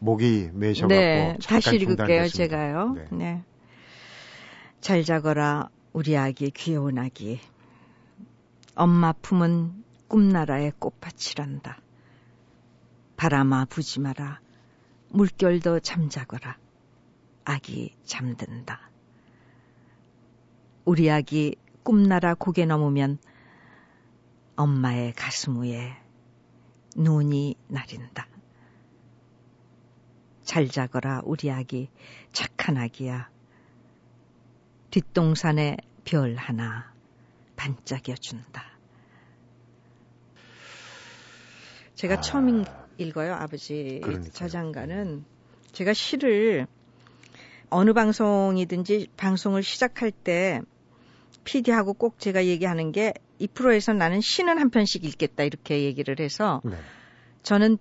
목이 0.04 0.50
메셔갖고 0.52 0.94
네 0.94 1.38
다시 1.42 1.76
읽을게요. 1.76 2.28
제가요. 2.28 2.92
네. 2.92 3.06
네. 3.10 3.44
잘 4.82 5.02
자거라 5.02 5.70
우리 5.94 6.14
아기 6.14 6.50
귀여운 6.50 6.98
아기. 6.98 7.40
엄마 8.74 9.12
품은 9.12 9.82
꿈나라의 10.08 10.72
꽃밭이란다. 10.78 11.80
바람아 13.16 13.64
부지 13.66 14.00
마라. 14.00 14.40
물결도 15.08 15.80
잠자거라. 15.80 16.58
아기 17.46 17.94
잠든다. 18.04 18.90
우리 20.84 21.10
아기 21.10 21.56
꿈나라 21.82 22.34
고개 22.34 22.66
넘으면 22.66 23.16
엄마의 24.56 25.14
가슴 25.14 25.62
위에 25.62 25.96
눈이 26.94 27.56
나린다 27.68 28.33
잘 30.44 30.68
자거라 30.68 31.22
우리 31.24 31.50
아기 31.50 31.88
착한 32.32 32.76
아기야 32.76 33.30
뒷동산에 34.90 35.76
별 36.04 36.36
하나 36.36 36.92
반짝여 37.56 38.14
준다. 38.20 38.64
제가 41.94 42.14
아, 42.14 42.20
처음 42.20 42.64
읽어요, 42.98 43.34
아버지 43.34 44.00
그러니까요. 44.02 44.32
자장가는. 44.32 45.24
제가 45.72 45.92
시를 45.94 46.66
어느 47.70 47.92
방송이든지 47.92 49.08
방송을 49.16 49.62
시작할 49.62 50.10
때 50.12 50.60
PD하고 51.44 51.94
꼭 51.94 52.18
제가 52.18 52.44
얘기하는 52.46 52.92
게 52.92 53.14
이 53.38 53.48
프로에서 53.48 53.92
나는 53.92 54.20
시는 54.20 54.58
한 54.58 54.70
편씩 54.70 55.04
읽겠다 55.04 55.42
이렇게 55.42 55.82
얘기를 55.82 56.18
해서 56.20 56.60
네. 56.64 56.76
저는 57.42 57.78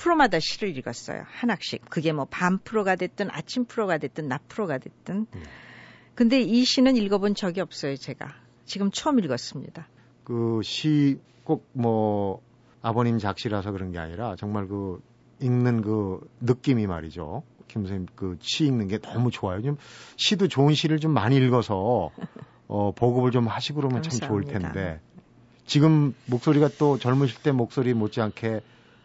프로마다 0.00 0.38
시를 0.40 0.76
읽었어요. 0.78 1.24
하나씩. 1.26 1.84
그게 1.90 2.12
뭐 2.12 2.24
밤 2.30 2.58
프로가 2.58 2.96
됐든 2.96 3.28
아침 3.30 3.64
프로가 3.66 3.98
됐든 3.98 4.28
낮 4.28 4.48
프로가 4.48 4.78
됐든. 4.78 5.26
음. 5.34 5.42
근데 6.14 6.40
이 6.40 6.64
시는 6.64 6.96
읽어본 6.96 7.34
적이 7.34 7.60
없어요, 7.60 7.96
제가. 7.96 8.34
지금 8.64 8.90
처음 8.90 9.18
읽었습니다. 9.18 9.88
그 10.24 10.60
시 10.62 11.18
꼭 11.44 11.66
뭐 11.72 12.40
아버님 12.82 13.18
작시라서 13.18 13.72
그런 13.72 13.92
게 13.92 13.98
아니라 13.98 14.36
정말 14.36 14.66
그 14.68 15.02
읽는 15.40 15.82
그 15.82 16.20
느낌이 16.40 16.86
말이죠. 16.86 17.42
김 17.68 17.82
선생님 17.82 18.06
그 18.14 18.36
시 18.40 18.66
읽는 18.66 18.88
게 18.88 18.98
너무 18.98 19.30
좋아요. 19.30 19.60
좀 19.62 19.76
시도 20.16 20.48
좋은 20.48 20.74
시를 20.74 20.98
좀 20.98 21.12
많이 21.12 21.36
읽어서 21.36 22.10
어 22.68 22.92
보급을 22.92 23.32
좀 23.32 23.46
하시고 23.48 23.80
그러면 23.80 24.02
참 24.02 24.12
좋을 24.28 24.42
감사합니다. 24.44 24.72
텐데 24.72 25.00
지금 25.66 26.14
목소리가 26.26 26.68
또 26.78 26.98
젊으실 26.98 27.42
때 27.42 27.52
목소리 27.52 27.92
못지않게 27.94 28.60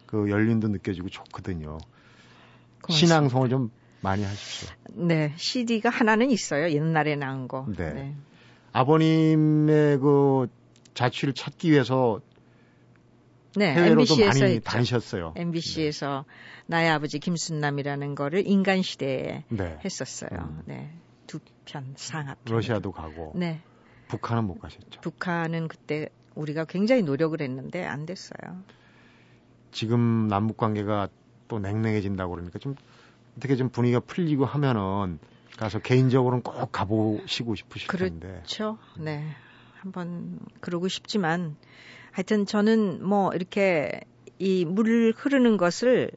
그 0.06 0.30
연륜도 0.30 0.68
느껴지고 0.68 1.08
좋거든요. 1.08 1.78
고맙습니다. 2.82 2.94
신앙송을 2.94 3.48
좀 3.48 3.70
많이 4.00 4.22
하십시오. 4.22 4.68
네, 4.92 5.32
CD가 5.36 5.90
하나는 5.90 6.30
있어요. 6.30 6.70
옛날에 6.70 7.16
나온 7.16 7.48
거. 7.48 7.66
네. 7.76 8.14
아버님의 8.72 9.98
그 9.98 10.48
자취를 10.94 11.34
찾기 11.34 11.70
위해서 11.70 12.20
네, 13.56 13.72
해외로도 13.72 14.00
MBC에서 14.14 14.40
많이 14.40 14.54
했죠. 14.56 14.70
다니셨어요. 14.70 15.34
MBC에서 15.36 16.24
나의 16.66 16.90
아버지 16.90 17.18
김순남이라는 17.18 18.14
거를 18.14 18.46
인간 18.46 18.82
시대에 18.82 19.44
네. 19.48 19.78
했었어요. 19.84 20.30
음. 20.32 20.62
네. 20.66 20.90
두 21.26 21.40
편 21.64 21.94
상합. 21.96 22.38
러시아도 22.44 22.92
가고 22.92 23.32
네. 23.34 23.60
북한은 24.08 24.44
못 24.44 24.60
가셨죠. 24.60 25.00
북한은 25.00 25.66
그때 25.66 26.08
우리가 26.36 26.64
굉장히 26.64 27.02
노력을 27.02 27.40
했는데 27.40 27.84
안 27.84 28.06
됐어요. 28.06 28.62
지금 29.76 30.26
남북 30.28 30.56
관계가 30.56 31.08
또 31.48 31.58
냉랭해진다고 31.58 32.32
그러니까 32.32 32.58
좀 32.58 32.76
어떻게 33.36 33.56
좀 33.56 33.68
분위기가 33.68 34.00
풀리고 34.00 34.46
하면은 34.46 35.18
가서 35.58 35.80
개인적으로는 35.80 36.42
꼭 36.42 36.72
가보시고 36.72 37.54
싶으실 37.54 37.86
텐데. 37.88 38.26
그렇죠. 38.26 38.78
네. 38.98 39.22
한번 39.80 40.38
그러고 40.60 40.88
싶지만 40.88 41.56
하여튼 42.10 42.46
저는 42.46 43.06
뭐 43.06 43.30
이렇게 43.34 44.00
이 44.38 44.64
물 44.64 45.12
흐르는 45.14 45.58
것을 45.58 46.10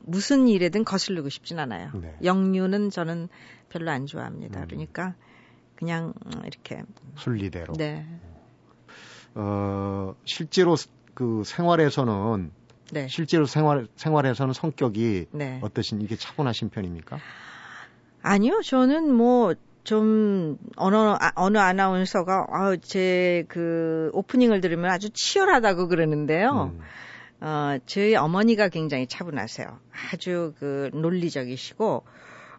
무슨 0.00 0.48
일에든 0.48 0.86
거슬리고 0.86 1.28
싶진 1.28 1.58
않아요. 1.58 1.90
네. 1.94 2.16
역류는 2.24 2.88
저는 2.88 3.28
별로 3.68 3.90
안 3.90 4.06
좋아합니다. 4.06 4.62
음. 4.62 4.66
그러니까 4.66 5.14
그냥 5.74 6.14
이렇게 6.46 6.82
순리대로. 7.16 7.74
네. 7.74 8.06
어, 9.34 10.14
실제로 10.24 10.74
그 11.16 11.42
생활에서는 11.46 12.52
네. 12.92 13.08
실제로 13.08 13.46
생활 13.46 13.88
생활에서는 13.96 14.52
성격이 14.52 15.26
네. 15.32 15.58
어떠신 15.62 16.02
이게 16.02 16.14
차분하신 16.14 16.68
편입니까? 16.68 17.18
아니요, 18.22 18.60
저는 18.62 19.12
뭐, 19.14 19.54
좀, 19.82 20.58
어느, 20.76 20.94
아, 20.96 21.32
어느 21.36 21.56
아나운서가, 21.58 22.46
아, 22.50 22.76
제 22.82 23.44
그, 23.48 24.10
오프닝을 24.12 24.60
들으면 24.60 24.90
아주 24.90 25.08
치열하다고 25.10 25.88
그러는데요. 25.88 26.74
음, 26.74 26.80
어, 27.40 27.78
저희 27.86 28.14
어머니가 28.14 28.68
굉장히 28.68 29.06
차분하세요. 29.06 29.66
아주 30.12 30.52
그, 30.58 30.90
논리적이시고, 30.92 32.04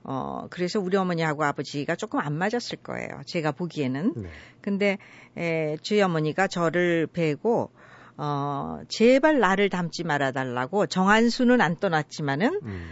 어, 0.03 0.47
그래서 0.49 0.79
우리 0.79 0.97
어머니하고 0.97 1.43
아버지가 1.43 1.95
조금 1.95 2.21
안 2.21 2.33
맞았을 2.33 2.79
거예요. 2.79 3.21
제가 3.25 3.51
보기에는. 3.51 4.13
네. 4.15 4.29
근데, 4.61 4.97
에, 5.37 5.77
저희 5.83 6.01
어머니가 6.01 6.47
저를 6.47 7.07
뵈고, 7.07 7.71
어, 8.17 8.81
제발 8.87 9.39
나를 9.39 9.69
닮지 9.69 10.03
말아달라고 10.03 10.87
정한수는 10.87 11.61
안 11.61 11.77
떠났지만은, 11.77 12.59
음, 12.63 12.89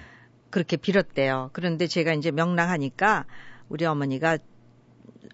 그렇게 0.49 0.77
빌었대요. 0.77 1.49
그런데 1.51 1.87
제가 1.87 2.13
이제 2.13 2.31
명랑하니까 2.31 3.25
우리 3.67 3.85
어머니가 3.85 4.37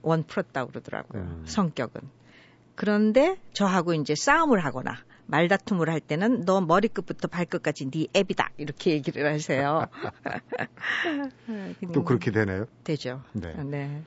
원 0.01 0.23
풀었다고 0.23 0.71
그러더라고요. 0.71 1.21
음. 1.21 1.43
성격은. 1.45 2.01
그런데 2.75 3.37
저하고 3.53 3.93
이제 3.93 4.15
싸움을 4.15 4.65
하거나 4.65 4.97
말다툼을 5.27 5.89
할 5.89 5.99
때는 5.99 6.45
너 6.45 6.61
머리끝부터 6.61 7.27
발끝까지 7.27 7.91
네 7.91 8.07
앱이다 8.15 8.51
이렇게 8.57 8.91
얘기를 8.91 9.31
하세요. 9.31 9.85
또 11.93 12.03
그렇게 12.03 12.31
되나요? 12.31 12.65
되죠. 12.83 13.21
네. 13.33 13.53
네. 13.63 14.01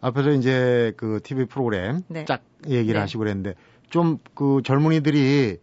앞에서 0.00 0.32
이제 0.32 0.92
그 0.96 1.20
TV 1.22 1.46
프로그램 1.46 2.02
네. 2.08 2.24
짝 2.26 2.42
얘기를 2.68 2.94
네. 2.94 3.00
하시고 3.00 3.20
그랬는데 3.20 3.54
좀 3.92 4.18
그 4.34 4.62
젊은이들이 4.64 5.58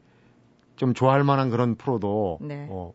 좀 0.78 0.94
좋아할 0.94 1.24
만한 1.26 1.50
그런 1.50 1.76
프로도 1.76 2.38
네. 2.42 2.68
어, 2.70 2.94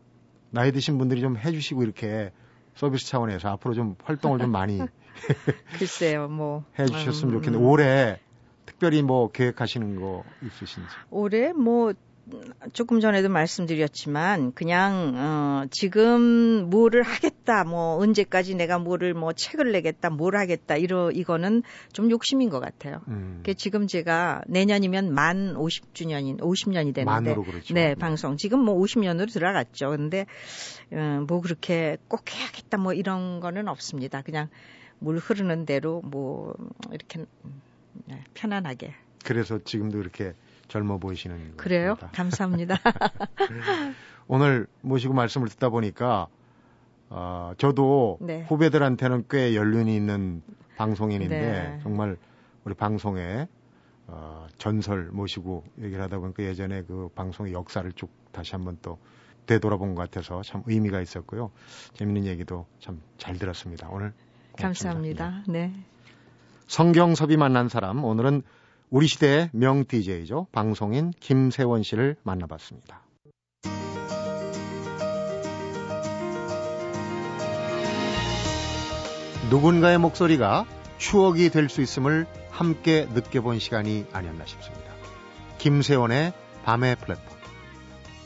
나이 0.49 0.71
드신 0.71 0.97
분들이 0.97 1.21
좀 1.21 1.37
해주시고 1.37 1.83
이렇게 1.83 2.31
서비스 2.73 3.05
차원에서 3.07 3.49
앞으로 3.49 3.73
좀 3.75 3.95
활동을 4.03 4.39
좀 4.39 4.49
많이 4.51 4.79
글쎄요 5.77 6.27
뭐 6.27 6.63
해주셨으면 6.79 7.33
음, 7.33 7.37
좋겠는데 7.37 7.63
음. 7.63 7.69
올해 7.69 8.19
특별히 8.65 9.03
뭐 9.03 9.31
계획하시는 9.31 10.01
거 10.01 10.23
있으신지? 10.41 10.89
올해 11.11 11.53
뭐 11.53 11.93
조금 12.73 12.99
전에도 12.99 13.29
말씀드렸지만 13.29 14.53
그냥 14.53 15.13
어 15.15 15.65
지금 15.69 16.69
뭐를 16.69 17.03
하겠다 17.03 17.63
뭐 17.63 17.97
언제까지 17.97 18.55
내가 18.55 18.79
뭐를 18.79 19.13
뭐 19.13 19.31
책을 19.33 19.71
내겠다 19.71 20.09
뭘 20.09 20.35
하겠다 20.35 20.75
이러 20.75 21.11
이거는 21.11 21.61
좀 21.93 22.09
욕심인 22.09 22.49
것 22.49 22.59
같아요. 22.59 23.01
음. 23.09 23.41
그 23.43 23.53
지금 23.53 23.85
제가 23.85 24.41
내년이면 24.47 25.13
만 25.13 25.53
50주년인 25.53 26.39
50년이 26.39 26.95
되는데 26.95 27.05
만으로 27.05 27.43
그렇죠. 27.43 27.73
네, 27.73 27.89
네, 27.89 27.95
방송 27.95 28.37
지금 28.37 28.59
뭐 28.59 28.75
50년으로 28.75 29.31
들어갔죠. 29.31 29.89
근데 29.89 30.25
어뭐 30.91 31.41
그렇게 31.41 31.97
꼭 32.07 32.23
해야겠다 32.33 32.77
뭐 32.77 32.93
이런 32.93 33.39
거는 33.39 33.67
없습니다. 33.67 34.23
그냥 34.23 34.49
물 34.97 35.17
흐르는 35.17 35.65
대로 35.65 36.01
뭐 36.01 36.55
이렇게 36.91 37.25
네, 38.05 38.23
편안하게. 38.33 38.95
그래서 39.23 39.59
지금도 39.63 39.99
이렇게 39.99 40.33
젊어 40.67 40.97
보이시는 40.97 41.57
그래요? 41.57 41.95
같습니다. 41.95 42.17
감사합니다. 42.17 42.75
오늘 44.27 44.67
모시고 44.81 45.13
말씀을 45.13 45.47
듣다 45.49 45.69
보니까 45.69 46.27
어, 47.09 47.53
저도 47.57 48.17
네. 48.21 48.43
후배들한테는 48.47 49.25
꽤 49.29 49.55
연륜이 49.55 49.95
있는 49.95 50.41
방송인인데 50.77 51.39
네. 51.39 51.79
정말 51.83 52.17
우리 52.63 52.73
방송에 52.73 53.47
어, 54.07 54.47
전설 54.57 55.09
모시고 55.11 55.63
얘기를 55.81 56.03
하다 56.03 56.19
보니까 56.19 56.43
예전에 56.43 56.83
그 56.83 57.09
방송의 57.15 57.53
역사를 57.53 57.89
쭉 57.93 58.09
다시 58.31 58.53
한번 58.53 58.77
또 58.81 58.97
되돌아본 59.45 59.93
것 59.95 60.01
같아서 60.01 60.41
참 60.41 60.63
의미가 60.65 61.01
있었고요. 61.01 61.51
재밌는 61.93 62.25
얘기도 62.25 62.65
참 62.79 62.99
잘 63.17 63.37
들었습니다. 63.37 63.89
오늘 63.89 64.13
감사합니다. 64.57 65.43
네. 65.47 65.73
성경섭이 66.67 67.37
만난 67.37 67.69
사람 67.69 68.03
오늘은 68.03 68.43
우리 68.89 69.07
시대의 69.07 69.49
명 69.53 69.85
DJ죠. 69.85 70.47
방송인 70.51 71.11
김세원 71.19 71.83
씨를 71.83 72.15
만나봤습니다. 72.23 73.01
누군가의 79.49 79.97
목소리가 79.97 80.65
추억이 80.97 81.49
될 81.49 81.69
수 81.69 81.81
있음을 81.81 82.25
함께 82.49 83.07
느껴본 83.13 83.59
시간이 83.59 84.05
아니었나 84.11 84.45
싶습니다. 84.45 84.85
김세원의 85.57 86.33
밤의 86.63 86.95
플랫폼. 86.97 87.25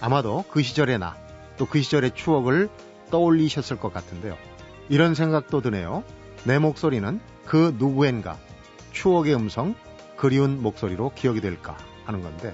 아마도 0.02 0.46
그 0.50 0.62
시절의 0.62 1.00
나, 1.00 1.18
또 1.58 1.66
그 1.66 1.82
시절의 1.82 2.12
추억을 2.16 2.70
떠올리셨을 3.12 3.78
것 3.80 3.94
같은데요. 3.94 4.38
이런 4.88 5.14
생각도 5.14 5.62
드네요. 5.62 6.04
내 6.46 6.58
목소리는 6.60 7.20
그 7.46 7.76
누구엔가 7.78 8.38
추억의 8.94 9.36
음성, 9.36 9.76
그리운 10.20 10.62
목소리로 10.62 11.14
기억이 11.16 11.40
될까 11.40 11.78
하는 12.04 12.22
건데 12.22 12.54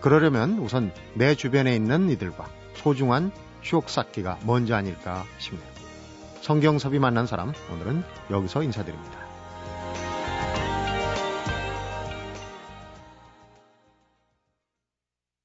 그러려면 0.00 0.58
우선 0.58 0.92
내 1.14 1.34
주변에 1.34 1.76
있는 1.76 2.08
이들과 2.08 2.48
소중한 2.74 3.30
추억 3.60 3.90
쌓기가 3.90 4.38
먼저 4.44 4.74
아닐까 4.74 5.24
싶네요. 5.38 5.66
성경섭이 6.40 6.98
만난 6.98 7.26
사람 7.26 7.52
오늘은 7.70 8.02
여기서 8.30 8.62
인사드립니다. 8.62 9.25